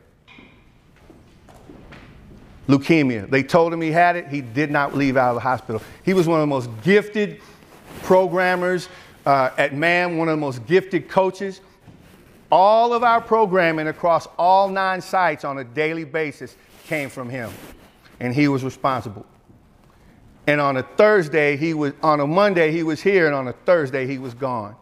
Leukemia. 2.68 3.28
They 3.28 3.42
told 3.42 3.72
him 3.72 3.80
he 3.80 3.92
had 3.92 4.16
it. 4.16 4.28
He 4.28 4.40
did 4.40 4.70
not 4.70 4.94
leave 4.94 5.16
out 5.16 5.30
of 5.30 5.34
the 5.34 5.40
hospital. 5.40 5.82
He 6.02 6.14
was 6.14 6.26
one 6.26 6.40
of 6.40 6.42
the 6.42 6.46
most 6.46 6.70
gifted 6.82 7.40
programmers 8.02 8.88
uh, 9.26 9.50
at 9.58 9.74
MAM, 9.74 10.16
one 10.16 10.28
of 10.28 10.32
the 10.32 10.40
most 10.40 10.66
gifted 10.66 11.08
coaches. 11.08 11.60
All 12.50 12.92
of 12.92 13.02
our 13.02 13.20
programming 13.20 13.88
across 13.88 14.26
all 14.38 14.68
nine 14.68 15.00
sites 15.00 15.44
on 15.44 15.58
a 15.58 15.64
daily 15.64 16.04
basis 16.04 16.56
came 16.86 17.08
from 17.08 17.28
him, 17.28 17.50
and 18.20 18.34
he 18.34 18.48
was 18.48 18.62
responsible. 18.64 19.26
And 20.46 20.60
on 20.60 20.76
a 20.76 20.82
Thursday, 20.82 21.56
he 21.56 21.74
was 21.74 21.94
on 22.02 22.20
a 22.20 22.26
Monday 22.26 22.70
he 22.70 22.82
was 22.82 23.02
here, 23.02 23.26
and 23.26 23.34
on 23.34 23.48
a 23.48 23.52
Thursday 23.52 24.06
he 24.06 24.18
was 24.18 24.34
gone. 24.34 24.76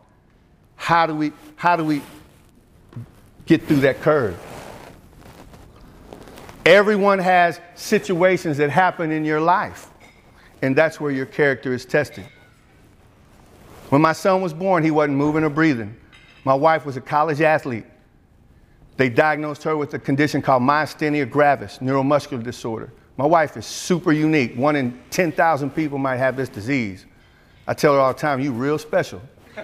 How 0.76 1.06
do 1.06 1.14
we 1.14 1.32
how 1.56 1.76
do 1.76 1.84
we 1.84 2.02
get 3.46 3.62
through 3.62 3.80
that 3.80 4.00
curve? 4.02 4.38
Everyone 6.64 7.18
has 7.18 7.60
situations 7.74 8.56
that 8.58 8.70
happen 8.70 9.10
in 9.10 9.24
your 9.24 9.40
life, 9.40 9.90
and 10.62 10.76
that's 10.76 11.00
where 11.00 11.10
your 11.10 11.26
character 11.26 11.72
is 11.72 11.84
tested. 11.84 12.24
When 13.88 14.00
my 14.00 14.12
son 14.12 14.40
was 14.40 14.54
born, 14.54 14.84
he 14.84 14.92
wasn't 14.92 15.18
moving 15.18 15.42
or 15.42 15.50
breathing. 15.50 15.96
My 16.44 16.54
wife 16.54 16.86
was 16.86 16.96
a 16.96 17.00
college 17.00 17.40
athlete. 17.40 17.84
They 18.96 19.08
diagnosed 19.08 19.64
her 19.64 19.76
with 19.76 19.92
a 19.94 19.98
condition 19.98 20.40
called 20.40 20.62
myasthenia 20.62 21.28
gravis, 21.28 21.78
neuromuscular 21.78 22.42
disorder. 22.42 22.92
My 23.16 23.26
wife 23.26 23.56
is 23.56 23.66
super 23.66 24.12
unique. 24.12 24.54
One 24.56 24.76
in 24.76 24.98
10,000 25.10 25.70
people 25.70 25.98
might 25.98 26.18
have 26.18 26.36
this 26.36 26.48
disease. 26.48 27.06
I 27.66 27.74
tell 27.74 27.94
her 27.94 28.00
all 28.00 28.12
the 28.12 28.18
time, 28.18 28.40
you 28.40 28.52
real 28.52 28.78
special. 28.78 29.20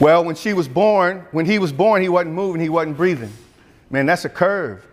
well, 0.00 0.24
when 0.24 0.34
she 0.34 0.54
was 0.54 0.68
born, 0.68 1.26
when 1.32 1.46
he 1.46 1.58
was 1.58 1.72
born, 1.72 2.00
he 2.02 2.08
wasn't 2.08 2.34
moving, 2.34 2.60
he 2.60 2.68
wasn't 2.68 2.96
breathing. 2.96 3.32
Man, 3.90 4.06
that's 4.06 4.24
a 4.24 4.28
curve. 4.28 4.86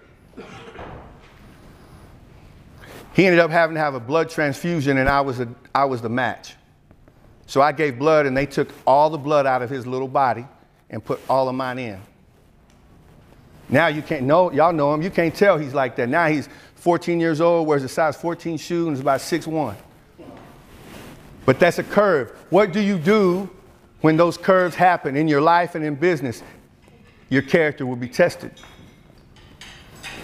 He 3.13 3.25
ended 3.25 3.39
up 3.39 3.51
having 3.51 3.75
to 3.75 3.79
have 3.79 3.93
a 3.93 3.99
blood 3.99 4.29
transfusion, 4.29 4.97
and 4.97 5.07
I 5.07 5.21
was, 5.21 5.39
a, 5.39 5.47
I 5.73 5.85
was 5.85 6.01
the 6.01 6.09
match. 6.09 6.55
So 7.45 7.61
I 7.61 7.71
gave 7.71 7.99
blood, 7.99 8.25
and 8.25 8.35
they 8.35 8.45
took 8.45 8.69
all 8.87 9.09
the 9.09 9.17
blood 9.17 9.45
out 9.45 9.61
of 9.61 9.69
his 9.69 9.85
little 9.85 10.07
body 10.07 10.45
and 10.89 11.03
put 11.03 11.19
all 11.29 11.47
of 11.47 11.55
mine 11.55 11.79
in. 11.79 11.99
Now 13.69 13.87
you 13.87 14.01
can't 14.01 14.23
know, 14.23 14.51
y'all 14.51 14.73
know 14.73 14.93
him, 14.93 15.01
you 15.01 15.09
can't 15.09 15.33
tell 15.33 15.57
he's 15.57 15.73
like 15.73 15.95
that. 15.95 16.09
Now 16.09 16.27
he's 16.27 16.49
14 16.75 17.19
years 17.19 17.39
old, 17.41 17.67
wears 17.67 17.83
a 17.83 17.89
size 17.89 18.15
14 18.15 18.57
shoe, 18.57 18.87
and 18.87 18.93
is 18.93 18.99
about 18.99 19.19
6'1. 19.19 19.75
But 21.45 21.59
that's 21.59 21.79
a 21.79 21.83
curve. 21.83 22.31
What 22.49 22.71
do 22.71 22.79
you 22.79 22.97
do 22.97 23.49
when 24.01 24.17
those 24.17 24.37
curves 24.37 24.75
happen 24.75 25.15
in 25.15 25.27
your 25.27 25.41
life 25.41 25.75
and 25.75 25.83
in 25.83 25.95
business? 25.95 26.41
Your 27.29 27.41
character 27.41 27.85
will 27.85 27.95
be 27.95 28.07
tested. 28.07 28.51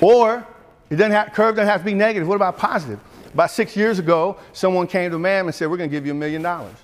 Or 0.02 0.46
it 0.90 0.96
doesn't 0.96 1.12
have, 1.12 1.34
curve 1.34 1.56
doesn't 1.56 1.70
have 1.70 1.82
to 1.82 1.86
be 1.86 1.94
negative. 1.94 2.28
What 2.28 2.36
about 2.36 2.58
positive? 2.58 3.00
About 3.34 3.52
six 3.52 3.76
years 3.76 4.00
ago, 4.00 4.38
someone 4.54 4.88
came 4.88 5.10
to 5.12 5.18
a 5.18 5.20
man 5.20 5.46
and 5.46 5.54
said, 5.54 5.70
We're 5.70 5.78
going 5.78 5.90
to 5.90 5.96
give 5.96 6.06
you 6.06 6.14
a 6.14 6.16
million 6.16 6.42
dollars. 6.42 6.76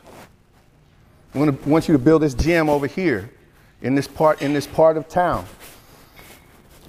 We 1.33 1.49
want 1.49 1.87
you 1.87 1.93
to 1.93 1.99
build 1.99 2.21
this 2.21 2.33
gym 2.33 2.69
over 2.69 2.87
here 2.87 3.29
in 3.81 3.95
this 3.95 4.07
part, 4.07 4.41
in 4.41 4.53
this 4.53 4.67
part 4.67 4.95
of 4.95 5.09
town. 5.09 5.45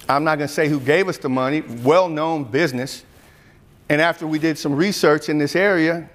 I'm 0.07 0.23
not 0.23 0.37
going 0.37 0.47
to 0.47 0.53
say 0.53 0.69
who 0.69 0.79
gave 0.79 1.09
us 1.09 1.17
the 1.17 1.27
money, 1.27 1.61
well 1.61 2.07
known 2.07 2.45
business. 2.45 3.03
And 3.89 4.01
after 4.01 4.25
we 4.25 4.39
did 4.39 4.57
some 4.57 4.73
research 4.75 5.27
in 5.27 5.37
this 5.37 5.55
area, 5.55 6.09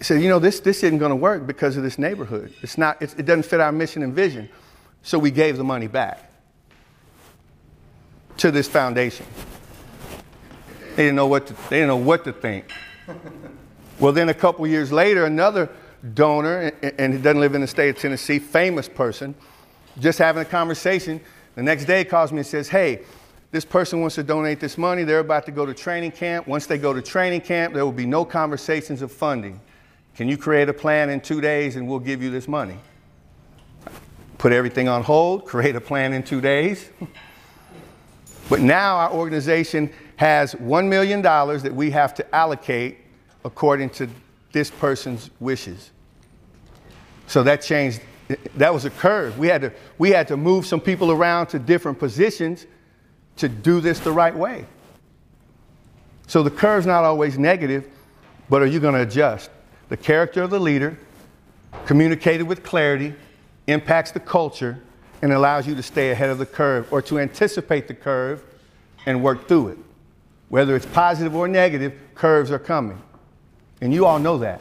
said, 0.00 0.20
you 0.20 0.28
know, 0.28 0.38
this, 0.38 0.60
this 0.60 0.82
isn't 0.82 0.98
going 0.98 1.10
to 1.10 1.16
work 1.16 1.46
because 1.46 1.76
of 1.76 1.82
this 1.82 1.98
neighborhood. 1.98 2.52
It's 2.62 2.76
not, 2.76 3.00
it's, 3.00 3.14
it 3.14 3.26
doesn't 3.26 3.44
fit 3.44 3.60
our 3.60 3.72
mission 3.72 4.02
and 4.02 4.12
vision. 4.12 4.48
So 5.02 5.18
we 5.18 5.30
gave 5.30 5.56
the 5.56 5.64
money 5.64 5.86
back 5.86 6.30
to 8.38 8.50
this 8.50 8.68
foundation. 8.68 9.26
They 10.96 11.04
didn't 11.04 11.16
know 11.16 11.26
what 11.26 11.46
to, 11.48 11.54
they 11.70 11.76
didn't 11.76 11.88
know 11.88 11.96
what 11.96 12.24
to 12.24 12.32
think. 12.32 12.70
well, 13.98 14.12
then 14.12 14.28
a 14.28 14.34
couple 14.34 14.66
years 14.66 14.92
later, 14.92 15.24
another 15.24 15.70
donor, 16.14 16.72
and 16.82 17.12
he 17.12 17.20
doesn't 17.20 17.40
live 17.40 17.54
in 17.54 17.60
the 17.60 17.66
state 17.66 17.90
of 17.90 17.98
Tennessee, 17.98 18.38
famous 18.38 18.88
person, 18.88 19.34
just 19.98 20.18
having 20.18 20.42
a 20.42 20.44
conversation. 20.44 21.20
The 21.54 21.62
next 21.62 21.86
day 21.86 22.04
calls 22.04 22.32
me 22.32 22.38
and 22.38 22.46
says, 22.46 22.68
Hey, 22.68 23.02
this 23.50 23.64
person 23.64 24.00
wants 24.00 24.16
to 24.16 24.22
donate 24.22 24.58
this 24.60 24.76
money. 24.76 25.04
They're 25.04 25.20
about 25.20 25.46
to 25.46 25.52
go 25.52 25.64
to 25.64 25.72
training 25.72 26.10
camp. 26.12 26.48
Once 26.48 26.66
they 26.66 26.78
go 26.78 26.92
to 26.92 27.00
training 27.00 27.42
camp, 27.42 27.72
there 27.72 27.84
will 27.84 27.92
be 27.92 28.06
no 28.06 28.24
conversations 28.24 29.00
of 29.00 29.12
funding. 29.12 29.60
Can 30.16 30.28
you 30.28 30.36
create 30.36 30.68
a 30.68 30.72
plan 30.72 31.10
in 31.10 31.20
two 31.20 31.40
days 31.40 31.76
and 31.76 31.88
we'll 31.88 32.00
give 32.00 32.22
you 32.22 32.30
this 32.30 32.48
money? 32.48 32.76
Put 34.38 34.52
everything 34.52 34.88
on 34.88 35.02
hold, 35.02 35.44
create 35.44 35.76
a 35.76 35.80
plan 35.80 36.12
in 36.12 36.22
two 36.22 36.40
days. 36.40 36.90
but 38.48 38.60
now 38.60 38.96
our 38.96 39.12
organization 39.12 39.90
has 40.16 40.54
$1 40.54 40.88
million 40.88 41.22
that 41.22 41.72
we 41.74 41.90
have 41.90 42.14
to 42.14 42.34
allocate 42.34 42.98
according 43.44 43.90
to 43.90 44.08
this 44.52 44.70
person's 44.70 45.30
wishes. 45.40 45.90
So 47.26 47.42
that 47.42 47.62
changed 47.62 48.00
that 48.56 48.72
was 48.72 48.84
a 48.84 48.90
curve. 48.90 49.38
We 49.38 49.48
had 49.48 49.62
to, 49.62 49.72
we 49.98 50.10
had 50.10 50.28
to 50.28 50.36
move 50.36 50.66
some 50.66 50.80
people 50.80 51.10
around 51.10 51.48
to 51.48 51.58
different 51.58 51.98
positions 51.98 52.66
to 53.36 53.48
do 53.48 53.80
this 53.80 54.00
the 54.00 54.12
right 54.12 54.34
way. 54.34 54.66
So 56.26 56.42
the 56.42 56.50
curve's 56.50 56.86
not 56.86 57.04
always 57.04 57.38
negative, 57.38 57.86
but 58.48 58.62
are 58.62 58.66
you 58.66 58.80
going 58.80 58.94
to 58.94 59.02
adjust? 59.02 59.50
The 59.88 59.96
character 59.96 60.42
of 60.42 60.50
the 60.50 60.58
leader, 60.58 60.96
communicated 61.84 62.44
with 62.44 62.62
clarity, 62.62 63.14
impacts 63.66 64.12
the 64.12 64.20
culture, 64.20 64.80
and 65.22 65.32
allows 65.32 65.66
you 65.66 65.74
to 65.74 65.82
stay 65.82 66.10
ahead 66.10 66.30
of 66.30 66.38
the 66.38 66.46
curve 66.46 66.92
or 66.92 67.00
to 67.02 67.18
anticipate 67.18 67.88
the 67.88 67.94
curve 67.94 68.44
and 69.06 69.22
work 69.22 69.48
through 69.48 69.68
it. 69.68 69.78
Whether 70.48 70.76
it's 70.76 70.86
positive 70.86 71.34
or 71.34 71.48
negative, 71.48 71.94
curves 72.14 72.50
are 72.50 72.58
coming. 72.58 73.00
And 73.80 73.92
you 73.92 74.06
all 74.06 74.18
know 74.18 74.38
that. 74.38 74.60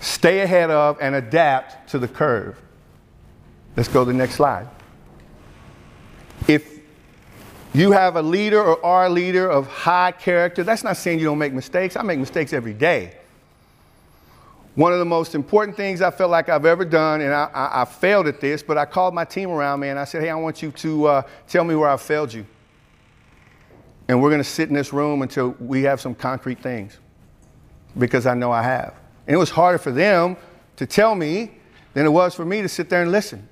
Stay 0.00 0.40
ahead 0.40 0.70
of 0.70 0.98
and 1.00 1.14
adapt 1.14 1.90
to 1.90 1.98
the 1.98 2.08
curve. 2.08 2.60
Let's 3.76 3.88
go 3.88 4.04
to 4.04 4.12
the 4.12 4.16
next 4.16 4.34
slide. 4.34 4.68
If 6.48 6.80
you 7.72 7.92
have 7.92 8.16
a 8.16 8.22
leader 8.22 8.60
or 8.60 8.84
are 8.84 9.06
a 9.06 9.10
leader 9.10 9.48
of 9.48 9.68
high 9.68 10.12
character, 10.12 10.64
that's 10.64 10.82
not 10.82 10.96
saying 10.96 11.18
you 11.18 11.26
don't 11.26 11.38
make 11.38 11.52
mistakes. 11.52 11.96
I 11.96 12.02
make 12.02 12.18
mistakes 12.18 12.52
every 12.52 12.74
day. 12.74 13.19
One 14.76 14.92
of 14.92 14.98
the 15.00 15.04
most 15.04 15.34
important 15.34 15.76
things 15.76 16.00
I 16.00 16.10
felt 16.10 16.30
like 16.30 16.48
I've 16.48 16.64
ever 16.64 16.84
done, 16.84 17.20
and 17.20 17.34
I, 17.34 17.50
I, 17.52 17.82
I 17.82 17.84
failed 17.84 18.26
at 18.28 18.40
this, 18.40 18.62
but 18.62 18.78
I 18.78 18.84
called 18.84 19.14
my 19.14 19.24
team 19.24 19.50
around 19.50 19.80
me 19.80 19.88
and 19.88 19.98
I 19.98 20.04
said, 20.04 20.22
hey, 20.22 20.30
I 20.30 20.36
want 20.36 20.62
you 20.62 20.70
to 20.70 21.06
uh, 21.06 21.22
tell 21.48 21.64
me 21.64 21.74
where 21.74 21.88
I 21.88 21.96
failed 21.96 22.32
you. 22.32 22.46
And 24.08 24.22
we're 24.22 24.30
going 24.30 24.42
to 24.42 24.48
sit 24.48 24.68
in 24.68 24.74
this 24.74 24.92
room 24.92 25.22
until 25.22 25.56
we 25.60 25.82
have 25.82 26.00
some 26.00 26.14
concrete 26.14 26.60
things 26.62 26.98
because 27.98 28.26
I 28.26 28.34
know 28.34 28.52
I 28.52 28.62
have. 28.62 28.94
And 29.26 29.34
it 29.34 29.38
was 29.38 29.50
harder 29.50 29.78
for 29.78 29.92
them 29.92 30.36
to 30.76 30.86
tell 30.86 31.14
me 31.14 31.52
than 31.94 32.06
it 32.06 32.10
was 32.10 32.34
for 32.34 32.44
me 32.44 32.62
to 32.62 32.68
sit 32.68 32.88
there 32.88 33.02
and 33.02 33.12
listen. 33.12 33.48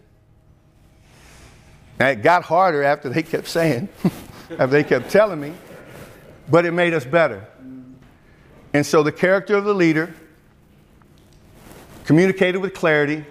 And 1.99 2.19
it 2.19 2.23
got 2.23 2.45
harder 2.45 2.83
after 2.83 3.09
they 3.09 3.23
kept 3.23 3.49
saying, 3.49 3.89
after 4.51 4.67
they 4.67 4.85
kept 4.85 5.11
telling 5.11 5.41
me, 5.41 5.53
but 6.49 6.65
it 6.65 6.73
made 6.73 6.95
us 6.95 7.05
better. 7.05 7.47
And 8.73 8.87
so 8.87 9.03
the 9.03 9.13
character 9.13 9.57
of 9.57 9.65
the 9.65 9.75
leader, 9.75 10.15
communicated 12.09 12.57
with 12.57 12.73
clarity, 12.73 13.23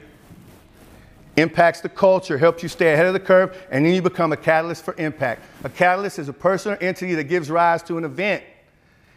impacts 1.36 1.82
the 1.82 1.90
culture, 1.90 2.38
helps 2.38 2.62
you 2.62 2.70
stay 2.70 2.94
ahead 2.94 3.08
of 3.08 3.14
the 3.14 3.20
curve, 3.20 3.58
and 3.72 3.84
then 3.84 3.92
you 3.92 4.04
become 4.04 4.32
a 4.32 4.38
catalyst 4.38 4.86
for 4.86 4.94
impact. 5.00 5.42
A 5.64 5.70
catalyst 5.70 6.20
is 6.20 6.30
a 6.30 6.34
person 6.34 6.74
or 6.74 6.76
entity 6.76 7.16
that 7.16 7.24
gives 7.24 7.50
rise 7.50 7.82
to 7.82 7.98
an 7.98 8.04
event. 8.04 8.44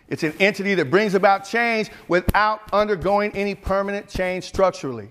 It's 0.08 0.22
an 0.22 0.32
entity 0.40 0.74
that 0.76 0.90
brings 0.90 1.12
about 1.12 1.44
change 1.44 1.90
without 2.08 2.62
undergoing 2.72 3.32
any 3.32 3.54
permanent 3.54 4.08
change 4.08 4.44
structurally. 4.44 5.10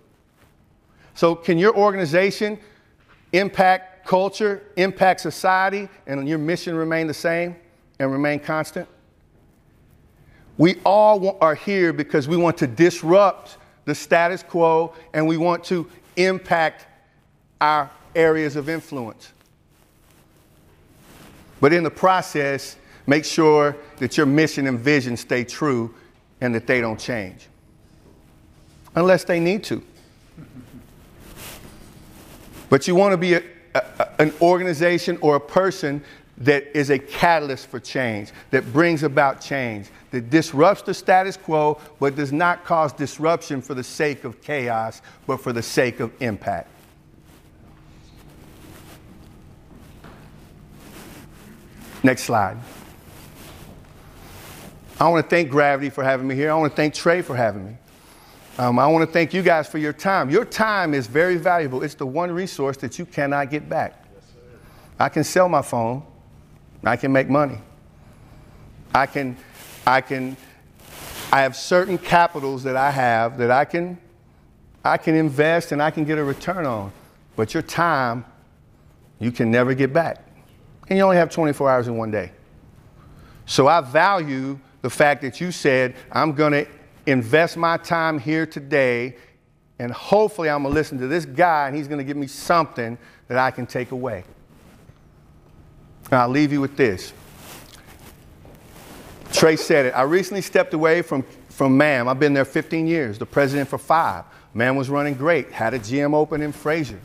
So, 1.13 1.36
can 1.36 1.60
your 1.60 1.75
organization 1.75 2.58
impact 3.34 4.08
culture, 4.08 4.63
impact 4.77 5.22
society, 5.22 5.88
and 6.08 6.27
your 6.27 6.39
mission 6.39 6.74
remain 6.74 7.06
the 7.06 7.13
same 7.13 7.56
and 8.00 8.12
remain 8.12 8.39
constant? 8.39 8.88
We 10.58 10.77
all 10.84 11.38
are 11.39 11.53
here 11.53 11.94
because 11.94 12.27
we 12.27 12.36
want 12.36 12.58
to 12.58 12.65
disrupt 12.65 13.59
the 13.89 13.96
status 13.96 14.43
quo 14.43 14.93
and 15.13 15.27
we 15.27 15.36
want 15.36 15.63
to 15.65 15.89
impact 16.15 16.86
our 17.60 17.89
areas 18.15 18.55
of 18.55 18.69
influence. 18.69 19.34
But 21.60 21.74
in 21.74 21.84
the 21.84 21.91
process, 21.91 22.77
make 23.08 23.25
sure 23.25 23.75
that 23.98 24.15
your 24.15 24.25
mission 24.25 24.67
and 24.67 24.79
vision 24.79 25.17
stay 25.17 25.43
true 25.43 25.93
and 26.39 26.53
that 26.55 26.67
they 26.67 26.79
don't 26.79 27.00
change. 27.00 27.48
Unless 28.96 29.25
they 29.25 29.39
need 29.39 29.63
to. 29.65 29.84
But 32.69 32.88
you 32.88 32.96
want 32.96 33.13
to 33.13 33.17
be 33.17 33.34
a, 33.34 33.43
a, 33.74 34.08
an 34.19 34.34
organization 34.41 35.17
or 35.22 35.36
a 35.36 35.39
person 35.39 36.03
that 36.38 36.77
is 36.77 36.91
a 36.91 37.00
catalyst 37.00 37.67
for 37.67 37.79
change, 37.79 38.31
that 38.51 38.72
brings 38.72 39.03
about 39.03 39.41
change, 39.41 39.88
that 40.12 40.30
disrupts 40.30 40.82
the 40.82 40.94
status 40.94 41.38
quo, 41.38 41.80
but 42.00 42.15
does 42.15 42.32
not 42.32 42.63
cause 42.63 42.93
disruption 42.93 43.62
for 43.62 43.74
the 43.74 43.84
sake 43.84 44.24
of 44.24 44.41
chaos, 44.41 45.02
but 45.28 45.38
for 45.38 45.54
the 45.54 45.62
sake 45.62 46.00
of 46.00 46.12
impact. 46.22 46.69
Next 52.02 52.24
slide. 52.24 52.58
I 55.00 55.08
want 55.08 55.24
to 55.24 55.30
thank 55.30 55.50
Gravity 55.50 55.89
for 55.89 56.04
having 56.04 56.28
me 56.28 56.36
here. 56.36 56.52
I 56.52 56.56
want 56.56 56.72
to 56.72 56.76
thank 56.76 56.93
Trey 56.93 57.22
for 57.22 57.36
having 57.36 57.65
me. 57.65 57.78
Um, 58.58 58.78
I 58.78 58.88
want 58.88 59.08
to 59.08 59.12
thank 59.12 59.34
you 59.34 59.41
guys 59.41 59.69
for 59.69 59.78
your 59.78 59.93
time. 59.93 60.30
Your 60.30 60.43
time 60.43 60.93
is 60.93 61.08
very 61.08 61.38
valuable. 61.38 61.82
It's 61.84 61.95
the 61.95 62.06
one 62.06 62.32
resource 62.32 62.76
that 62.78 63.00
you 63.00 63.06
cannot 63.06 63.50
get 63.50 63.69
back. 63.69 64.06
Yes, 64.13 64.24
I 65.00 65.08
can 65.08 65.24
sell 65.24 65.48
my 65.48 65.62
phone. 65.62 66.04
I 66.84 66.98
can 66.98 67.13
make 67.13 67.30
money. 67.30 67.58
I 68.93 69.06
can, 69.06 69.38
I 69.89 70.02
can, 70.02 70.38
I 71.32 71.41
have 71.41 71.56
certain 71.56 71.97
capitals 71.97 72.63
that 72.63 72.75
I 72.75 72.91
have 72.91 73.39
that 73.39 73.49
I 73.49 73.65
can, 73.65 73.97
I 74.84 74.97
can 74.97 75.15
invest 75.15 75.71
and 75.71 75.82
I 75.82 75.89
can 75.89 76.06
get 76.06 76.19
a 76.19 76.23
return 76.23 76.65
on. 76.65 76.91
But 77.36 77.54
your 77.54 77.63
time, 77.63 78.23
you 79.19 79.32
can 79.32 79.49
never 79.49 79.73
get 79.73 79.91
back. 79.91 80.23
And 80.88 80.97
you 80.97 81.04
only 81.04 81.17
have 81.17 81.30
24 81.30 81.69
hours 81.69 81.88
in 81.88 81.97
one 81.97 82.12
day. 82.12 82.32
So 83.45 83.67
I 83.67 83.82
value 83.82 84.60
the 84.82 84.89
fact 84.89 85.23
that 85.23 85.41
you 85.41 85.52
said, 85.52 85.95
I'm 86.12 86.34
going 86.34 86.52
to 86.52 86.67
invest 87.08 87.58
my 87.58 87.78
time 87.78 88.19
here 88.19 88.45
today, 88.45 89.15
and 89.80 89.91
hopefully 89.91 90.49
I'm 90.49 90.62
going 90.62 90.73
to 90.73 90.80
listen 90.80 90.99
to 90.99 91.08
this 91.08 91.25
guy, 91.25 91.67
and 91.67 91.75
he's 91.75 91.88
going 91.88 91.97
to 91.97 92.04
give 92.04 92.17
me 92.17 92.28
something 92.28 92.97
that 93.28 93.38
I 93.38 93.49
can 93.49 93.65
take 93.65 93.91
away. 93.91 94.23
And 96.06 96.13
I'll 96.13 96.30
leave 96.30 96.52
you 96.52 96.62
with 96.62 96.78
this. 96.78 97.12
Trey 99.32 99.56
said 99.56 99.86
it. 99.88 99.92
I 99.92 100.04
recently 100.04 100.42
stepped 100.42 100.74
away 100.74 101.02
from, 101.02 101.24
from 101.50 101.78
MAM. 101.78 102.08
I've 102.08 102.20
been 102.20 102.34
there 102.34 102.46
15 102.46 102.88
years, 102.88 103.18
the 103.18 103.26
president 103.26 103.70
for 103.70 103.78
five. 103.78 104.26
MAM 104.54 104.76
was 104.76 104.89
running 104.89 105.13
great, 105.13 105.52
had 105.52 105.74
a 105.74 105.80
gym 105.80 106.13
open 106.13 106.42
in 106.42 106.52
Frayser. 106.52 107.00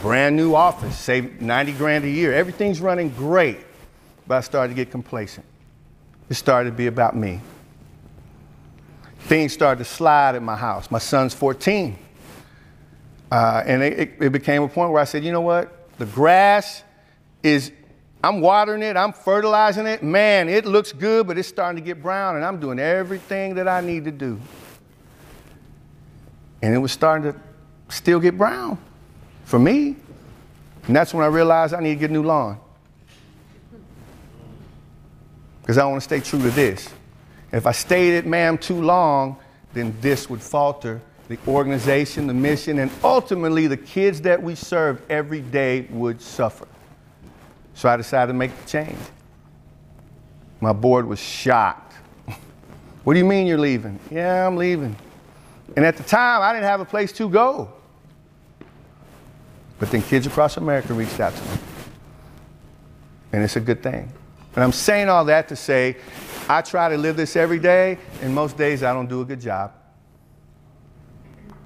Brand 0.00 0.36
new 0.36 0.54
office, 0.54 0.98
saved 0.98 1.40
90 1.40 1.72
grand 1.72 2.04
a 2.04 2.08
year. 2.08 2.32
Everything's 2.32 2.80
running 2.80 3.08
great. 3.10 3.60
But 4.26 4.36
I 4.36 4.40
started 4.40 4.68
to 4.68 4.74
get 4.74 4.90
complacent. 4.90 5.46
It 6.28 6.34
started 6.34 6.70
to 6.70 6.76
be 6.76 6.86
about 6.86 7.16
me. 7.16 7.40
Things 9.20 9.52
started 9.52 9.84
to 9.84 9.84
slide 9.84 10.34
at 10.34 10.42
my 10.42 10.56
house. 10.56 10.90
My 10.90 10.98
son's 10.98 11.34
14. 11.34 11.96
Uh, 13.30 13.62
and 13.66 13.82
it, 13.82 14.12
it 14.20 14.32
became 14.32 14.62
a 14.62 14.68
point 14.68 14.92
where 14.92 15.00
I 15.00 15.04
said, 15.04 15.24
you 15.24 15.32
know 15.32 15.40
what? 15.40 15.88
The 15.98 16.06
grass 16.06 16.82
is, 17.42 17.72
I'm 18.24 18.40
watering 18.40 18.82
it, 18.82 18.96
I'm 18.96 19.12
fertilizing 19.12 19.86
it. 19.86 20.02
Man, 20.02 20.48
it 20.48 20.64
looks 20.64 20.92
good, 20.92 21.26
but 21.26 21.38
it's 21.38 21.48
starting 21.48 21.82
to 21.82 21.84
get 21.84 22.00
brown, 22.00 22.36
and 22.36 22.44
I'm 22.44 22.60
doing 22.60 22.78
everything 22.78 23.54
that 23.56 23.66
I 23.66 23.80
need 23.80 24.04
to 24.04 24.12
do. 24.12 24.40
And 26.62 26.74
it 26.74 26.78
was 26.78 26.92
starting 26.92 27.32
to 27.32 27.40
still 27.88 28.20
get 28.20 28.38
brown 28.38 28.78
for 29.44 29.58
me. 29.58 29.96
And 30.86 30.94
that's 30.94 31.12
when 31.12 31.24
I 31.24 31.28
realized 31.28 31.74
I 31.74 31.80
need 31.80 31.94
to 31.94 32.00
get 32.00 32.10
a 32.10 32.12
new 32.12 32.22
lawn 32.22 32.58
because 35.62 35.78
I 35.78 35.84
want 35.86 36.02
to 36.02 36.04
stay 36.04 36.20
true 36.20 36.40
to 36.42 36.50
this. 36.50 36.88
If 37.52 37.66
I 37.66 37.72
stayed 37.72 38.18
at 38.18 38.26
MAM 38.26 38.58
too 38.58 38.80
long, 38.82 39.36
then 39.72 39.96
this 40.00 40.28
would 40.28 40.42
falter. 40.42 41.00
The 41.28 41.38
organization, 41.46 42.26
the 42.26 42.34
mission, 42.34 42.80
and 42.80 42.90
ultimately 43.04 43.66
the 43.66 43.76
kids 43.76 44.20
that 44.22 44.42
we 44.42 44.54
serve 44.54 45.00
every 45.08 45.40
day 45.40 45.82
would 45.90 46.20
suffer. 46.20 46.66
So 47.74 47.88
I 47.88 47.96
decided 47.96 48.32
to 48.32 48.38
make 48.38 48.56
the 48.56 48.68
change. 48.68 48.98
My 50.60 50.72
board 50.72 51.06
was 51.06 51.18
shocked. 51.18 51.94
what 53.04 53.14
do 53.14 53.18
you 53.18 53.24
mean 53.24 53.46
you're 53.46 53.58
leaving? 53.58 53.98
Yeah, 54.10 54.46
I'm 54.46 54.56
leaving. 54.56 54.96
And 55.76 55.84
at 55.84 55.96
the 55.96 56.02
time, 56.02 56.42
I 56.42 56.52
didn't 56.52 56.68
have 56.68 56.80
a 56.80 56.84
place 56.84 57.12
to 57.12 57.28
go. 57.28 57.72
But 59.78 59.90
then 59.90 60.02
Kids 60.02 60.26
Across 60.26 60.58
America 60.58 60.94
reached 60.94 61.18
out 61.18 61.34
to 61.34 61.42
me. 61.42 61.58
And 63.32 63.42
it's 63.42 63.56
a 63.56 63.60
good 63.60 63.82
thing. 63.82 64.12
And 64.54 64.62
I'm 64.62 64.72
saying 64.72 65.08
all 65.08 65.24
that 65.24 65.48
to 65.48 65.56
say, 65.56 65.96
I 66.48 66.60
try 66.60 66.88
to 66.88 66.98
live 66.98 67.16
this 67.16 67.36
every 67.36 67.58
day, 67.58 67.98
and 68.20 68.34
most 68.34 68.56
days 68.56 68.82
I 68.82 68.92
don't 68.92 69.08
do 69.08 69.22
a 69.22 69.24
good 69.24 69.40
job. 69.40 69.72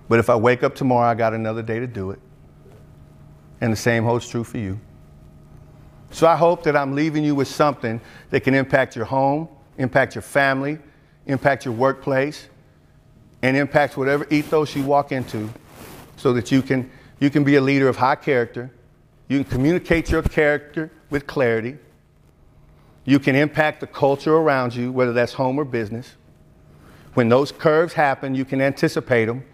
But 0.09 0.21
if 0.21 0.31
I 0.31 0.37
wake 0.37 0.63
up 0.63 0.75
tomorrow, 0.75 1.09
I 1.09 1.15
got 1.15 1.35
another 1.35 1.63
day 1.63 1.81
to 1.81 1.87
do 1.87 2.13
it. 2.13 2.21
And 3.61 3.73
the 3.73 3.77
same 3.77 4.05
holds 4.05 4.29
true 4.29 4.45
for 4.45 4.59
you. 4.59 4.79
So 6.11 6.27
I 6.27 6.37
hope 6.37 6.63
that 6.65 6.77
I'm 6.77 6.95
leaving 6.95 7.25
you 7.25 7.35
with 7.35 7.49
something 7.49 8.01
that 8.31 8.41
can 8.41 8.55
impact 8.55 8.97
your 8.97 9.05
home, 9.05 9.49
impact 9.79 10.15
your 10.15 10.23
family, 10.23 10.79
impact 11.27 11.65
your 11.65 11.75
workplace, 11.75 12.49
and 13.43 13.57
impact 13.57 13.97
whatever 13.97 14.27
ethos 14.31 14.75
you 14.75 14.83
walk 14.83 15.13
into 15.13 15.49
so 16.17 16.33
that 16.33 16.51
you 16.51 16.63
can, 16.63 16.91
you 17.21 17.29
can 17.29 17.45
be 17.45 17.57
a 17.57 17.61
leader 17.61 17.89
of 17.89 17.97
high 17.97 18.15
character. 18.15 18.71
You 19.29 19.43
can 19.43 19.51
communicate 19.51 20.11
your 20.11 20.23
character 20.23 20.91
with 21.11 21.27
clarity 21.27 21.77
you 23.07 23.21
can 23.21 23.37
impact 23.37 23.81
the 23.81 23.87
culture 23.87 24.35
around 24.35 24.75
you, 24.75 24.91
whether 24.91 25.13
that's 25.13 25.33
home 25.33 25.59
or 25.59 25.65
business. 25.65 26.17
When 27.15 27.29
those 27.29 27.53
curves 27.53 27.95
happen, 27.95 28.35
you 28.35 28.45
can 28.45 28.61
anticipate 28.61 29.27
them 29.27 29.45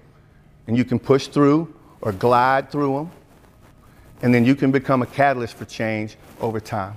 and 0.67 0.77
you 0.77 0.85
can 0.85 0.99
push 0.99 1.29
through 1.29 1.73
or 2.01 2.13
glide 2.13 2.73
through 2.73 2.97
them, 2.97 3.11
and 4.23 4.33
then 4.33 4.45
you 4.45 4.55
can 4.55 4.71
become 4.71 5.03
a 5.03 5.07
catalyst 5.07 5.55
for 5.55 5.65
change 5.65 6.17
over 6.41 6.61
time. 6.61 6.97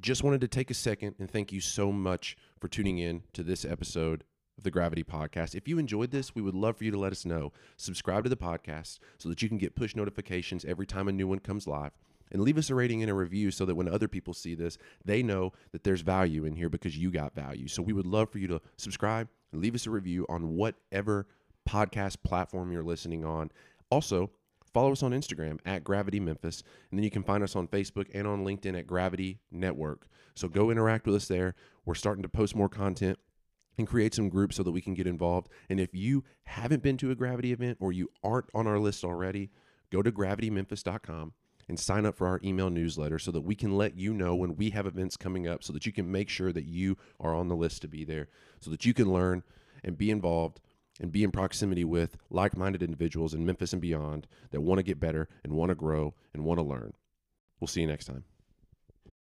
Just 0.00 0.24
wanted 0.24 0.40
to 0.40 0.48
take 0.48 0.70
a 0.70 0.74
second 0.74 1.14
and 1.18 1.30
thank 1.30 1.52
you 1.52 1.60
so 1.60 1.92
much 1.92 2.36
for 2.58 2.68
tuning 2.68 2.98
in 2.98 3.22
to 3.34 3.42
this 3.42 3.66
episode 3.66 4.24
of 4.56 4.64
the 4.64 4.70
Gravity 4.70 5.04
Podcast. 5.04 5.54
If 5.54 5.68
you 5.68 5.78
enjoyed 5.78 6.10
this, 6.10 6.34
we 6.34 6.40
would 6.40 6.54
love 6.54 6.78
for 6.78 6.84
you 6.84 6.90
to 6.90 6.98
let 6.98 7.12
us 7.12 7.26
know. 7.26 7.52
Subscribe 7.76 8.24
to 8.24 8.30
the 8.30 8.36
podcast 8.36 8.98
so 9.18 9.28
that 9.28 9.42
you 9.42 9.48
can 9.48 9.58
get 9.58 9.74
push 9.74 9.94
notifications 9.94 10.64
every 10.64 10.86
time 10.86 11.06
a 11.06 11.12
new 11.12 11.28
one 11.28 11.38
comes 11.38 11.66
live. 11.66 11.92
And 12.32 12.40
leave 12.40 12.56
us 12.56 12.70
a 12.70 12.74
rating 12.74 13.02
and 13.02 13.10
a 13.10 13.14
review 13.14 13.50
so 13.50 13.66
that 13.66 13.74
when 13.74 13.88
other 13.88 14.08
people 14.08 14.32
see 14.32 14.54
this, 14.54 14.78
they 15.04 15.22
know 15.22 15.52
that 15.72 15.82
there's 15.82 16.00
value 16.00 16.44
in 16.44 16.54
here 16.54 16.68
because 16.68 16.96
you 16.96 17.10
got 17.10 17.34
value. 17.34 17.66
So 17.68 17.82
we 17.82 17.92
would 17.92 18.06
love 18.06 18.30
for 18.30 18.38
you 18.38 18.46
to 18.46 18.60
subscribe 18.76 19.28
and 19.52 19.60
leave 19.60 19.74
us 19.74 19.86
a 19.86 19.90
review 19.90 20.26
on 20.28 20.54
whatever 20.54 21.26
podcast 21.68 22.22
platform 22.22 22.72
you're 22.72 22.82
listening 22.82 23.24
on. 23.24 23.50
Also, 23.90 24.30
follow 24.72 24.92
us 24.92 25.02
on 25.02 25.12
Instagram 25.12 25.58
at 25.64 25.84
Gravity 25.84 26.20
Memphis, 26.20 26.62
and 26.90 26.98
then 26.98 27.04
you 27.04 27.10
can 27.10 27.22
find 27.22 27.42
us 27.42 27.56
on 27.56 27.68
Facebook 27.68 28.06
and 28.14 28.26
on 28.26 28.44
LinkedIn 28.44 28.78
at 28.78 28.86
Gravity 28.86 29.40
Network. 29.50 30.06
So 30.34 30.48
go 30.48 30.70
interact 30.70 31.06
with 31.06 31.16
us 31.16 31.28
there. 31.28 31.54
We're 31.84 31.94
starting 31.94 32.22
to 32.22 32.28
post 32.28 32.54
more 32.54 32.68
content 32.68 33.18
and 33.78 33.86
create 33.86 34.14
some 34.14 34.28
groups 34.28 34.56
so 34.56 34.62
that 34.62 34.70
we 34.70 34.80
can 34.80 34.94
get 34.94 35.06
involved. 35.06 35.48
And 35.68 35.80
if 35.80 35.94
you 35.94 36.24
haven't 36.44 36.82
been 36.82 36.96
to 36.98 37.10
a 37.10 37.14
Gravity 37.14 37.52
event 37.52 37.78
or 37.80 37.92
you 37.92 38.10
aren't 38.22 38.50
on 38.54 38.66
our 38.66 38.78
list 38.78 39.04
already, 39.04 39.50
go 39.90 40.02
to 40.02 40.12
gravitymemphis.com 40.12 41.32
and 41.68 41.78
sign 41.78 42.04
up 42.04 42.16
for 42.16 42.26
our 42.26 42.40
email 42.42 42.68
newsletter 42.68 43.18
so 43.18 43.30
that 43.30 43.42
we 43.42 43.54
can 43.54 43.76
let 43.76 43.96
you 43.96 44.12
know 44.12 44.34
when 44.34 44.56
we 44.56 44.70
have 44.70 44.86
events 44.86 45.16
coming 45.16 45.46
up 45.46 45.62
so 45.62 45.72
that 45.72 45.86
you 45.86 45.92
can 45.92 46.10
make 46.10 46.28
sure 46.28 46.52
that 46.52 46.64
you 46.64 46.96
are 47.20 47.34
on 47.34 47.48
the 47.48 47.56
list 47.56 47.80
to 47.82 47.88
be 47.88 48.04
there 48.04 48.28
so 48.60 48.70
that 48.70 48.84
you 48.84 48.92
can 48.92 49.12
learn 49.12 49.42
and 49.84 49.96
be 49.96 50.10
involved 50.10 50.60
and 51.00 51.10
be 51.10 51.24
in 51.24 51.32
proximity 51.32 51.84
with 51.84 52.16
like 52.28 52.56
minded 52.56 52.82
individuals 52.82 53.34
in 53.34 53.44
Memphis 53.44 53.72
and 53.72 53.82
beyond 53.82 54.26
that 54.50 54.60
want 54.60 54.78
to 54.78 54.84
get 54.84 55.00
better 55.00 55.28
and 55.42 55.54
want 55.54 55.70
to 55.70 55.74
grow 55.74 56.14
and 56.34 56.44
want 56.44 56.58
to 56.58 56.64
learn. 56.64 56.92
We'll 57.58 57.68
see 57.68 57.80
you 57.80 57.86
next 57.86 58.04
time. 58.04 58.24